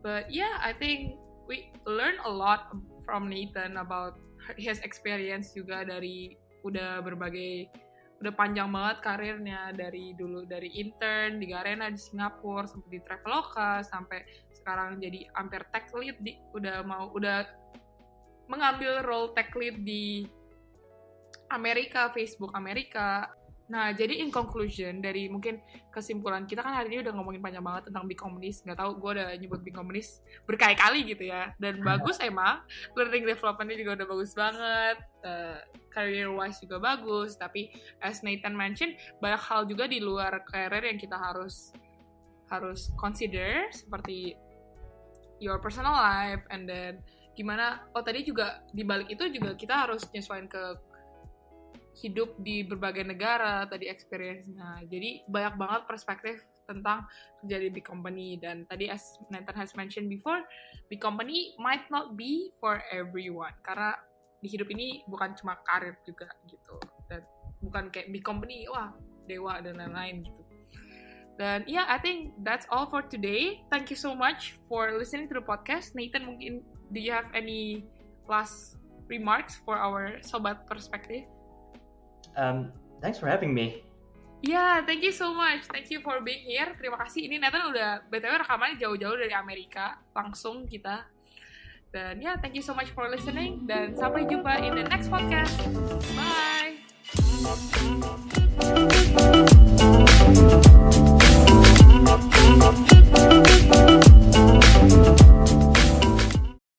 But 0.00 0.30
yeah 0.30 0.62
I 0.62 0.72
think 0.76 1.18
we 1.50 1.72
learn 1.88 2.20
a 2.22 2.30
lot 2.30 2.72
from 3.04 3.28
Nathan 3.28 3.80
about 3.80 4.20
his 4.56 4.80
experience 4.80 5.52
juga 5.52 5.84
dari 5.84 6.36
udah 6.62 7.00
berbagai 7.04 7.68
udah 8.18 8.34
panjang 8.34 8.66
banget 8.66 8.98
karirnya 8.98 9.70
dari 9.70 10.10
dulu 10.18 10.42
dari 10.42 10.74
intern 10.74 11.38
di 11.38 11.46
Garena 11.46 11.86
di 11.86 12.00
Singapura 12.02 12.66
sampai 12.66 12.90
di 12.90 13.00
Traveloka 13.06 13.86
sampai 13.86 14.26
sekarang 14.50 14.98
jadi 14.98 15.30
hampir 15.38 15.62
tech 15.70 15.86
lead 15.94 16.18
di 16.18 16.34
udah 16.50 16.82
mau 16.82 17.14
udah 17.14 17.46
mengambil 18.50 19.06
role 19.06 19.30
tech 19.38 19.54
lead 19.54 19.86
di 19.86 20.26
Amerika, 21.48 22.12
Facebook 22.12 22.52
Amerika. 22.52 23.32
Nah, 23.68 23.92
jadi 23.92 24.24
in 24.24 24.32
conclusion 24.32 25.04
dari 25.04 25.28
mungkin 25.28 25.60
kesimpulan 25.92 26.48
kita 26.48 26.64
kan 26.64 26.72
hari 26.72 26.88
ini 26.88 27.04
udah 27.04 27.12
ngomongin 27.12 27.44
panjang 27.44 27.60
banget 27.60 27.92
tentang 27.92 28.08
big 28.08 28.16
communist. 28.16 28.64
Nggak 28.64 28.80
tahu 28.80 28.90
gue 28.96 29.10
udah 29.20 29.28
nyebut 29.36 29.60
big 29.60 29.76
communist 29.76 30.24
berkali-kali 30.48 31.04
gitu 31.04 31.28
ya. 31.28 31.52
Dan 31.60 31.84
bagus 31.84 32.16
emang, 32.24 32.64
learning 32.96 33.28
developmentnya 33.28 33.76
juga 33.76 33.92
udah 34.00 34.06
bagus 34.08 34.32
banget. 34.32 34.96
Uh, 35.20 35.60
career 35.92 36.32
wise 36.32 36.56
juga 36.64 36.80
bagus. 36.80 37.36
Tapi 37.36 37.68
as 38.00 38.24
Nathan 38.24 38.56
mention, 38.56 38.96
banyak 39.20 39.42
hal 39.44 39.68
juga 39.68 39.84
di 39.84 40.00
luar 40.00 40.40
career 40.48 40.88
yang 40.88 40.96
kita 40.96 41.20
harus 41.20 41.70
harus 42.48 42.88
consider 42.96 43.68
seperti 43.68 44.32
your 45.36 45.60
personal 45.60 45.92
life 45.92 46.42
and 46.48 46.64
then 46.64 46.98
gimana 47.38 47.86
oh 47.94 48.02
tadi 48.02 48.26
juga 48.26 48.66
di 48.74 48.82
balik 48.82 49.14
itu 49.14 49.30
juga 49.30 49.54
kita 49.54 49.86
harus 49.86 50.02
nyesuaiin 50.10 50.50
ke 50.50 50.62
hidup 51.98 52.34
di 52.40 52.62
berbagai 52.62 53.02
negara 53.02 53.66
tadi 53.66 53.90
experience-nya 53.90 54.86
jadi 54.86 55.26
banyak 55.26 55.54
banget 55.58 55.82
perspektif 55.90 56.36
tentang 56.68 57.08
kerja 57.42 57.56
di 57.64 57.68
big 57.72 57.86
company 57.86 58.36
dan 58.38 58.68
tadi 58.68 58.92
as 58.92 59.16
Nathan 59.32 59.56
has 59.56 59.72
mentioned 59.74 60.06
before 60.12 60.44
big 60.92 61.00
company 61.00 61.56
might 61.56 61.88
not 61.88 62.14
be 62.14 62.52
for 62.60 62.78
everyone 62.92 63.56
karena 63.64 63.96
di 64.38 64.52
hidup 64.52 64.68
ini 64.70 65.02
bukan 65.10 65.34
cuma 65.34 65.58
karir 65.66 65.98
juga 66.06 66.28
gitu 66.46 66.76
dan 67.10 67.24
bukan 67.64 67.90
kayak 67.90 68.12
big 68.14 68.22
company 68.22 68.68
wah 68.70 68.94
dewa 69.26 69.58
dan 69.64 69.80
lain-lain 69.80 70.22
gitu 70.22 70.42
dan 71.38 71.62
ya, 71.70 71.82
yeah, 71.82 71.86
I 71.86 72.02
think 72.02 72.34
that's 72.42 72.66
all 72.66 72.90
for 72.90 72.98
today. 72.98 73.62
Thank 73.70 73.94
you 73.94 73.98
so 73.98 74.10
much 74.10 74.58
for 74.66 74.90
listening 74.98 75.30
to 75.30 75.38
the 75.38 75.44
podcast. 75.46 75.94
Nathan, 75.94 76.26
mungkin 76.26 76.66
do 76.90 76.98
you 76.98 77.14
have 77.14 77.30
any 77.30 77.86
last 78.26 78.74
remarks 79.06 79.54
for 79.62 79.78
our 79.78 80.18
sobat 80.26 80.66
perspektif? 80.66 81.30
Um, 82.38 82.72
thanks 83.02 83.18
for 83.18 83.26
having 83.26 83.52
me. 83.54 83.82
Ya, 84.38 84.54
yeah, 84.54 84.74
thank 84.86 85.02
you 85.02 85.10
so 85.10 85.34
much. 85.34 85.66
Thank 85.66 85.90
you 85.90 85.98
for 85.98 86.22
being 86.22 86.46
here. 86.46 86.70
Terima 86.78 86.94
kasih. 86.94 87.26
Ini 87.26 87.42
Nathan 87.42 87.74
udah 87.74 88.06
btw 88.06 88.38
rekamannya 88.38 88.78
jauh-jauh 88.78 89.18
dari 89.18 89.34
Amerika, 89.34 89.98
langsung 90.14 90.62
kita. 90.70 91.10
Dan 91.90 92.22
ya, 92.22 92.32
yeah, 92.32 92.34
thank 92.38 92.54
you 92.54 92.62
so 92.62 92.70
much 92.70 92.94
for 92.94 93.10
listening. 93.10 93.66
Dan 93.66 93.98
sampai 93.98 94.30
jumpa 94.30 94.62
in 94.62 94.78
the 94.78 94.86
next 94.86 95.10
podcast. 95.10 95.58
Bye. 96.14 96.78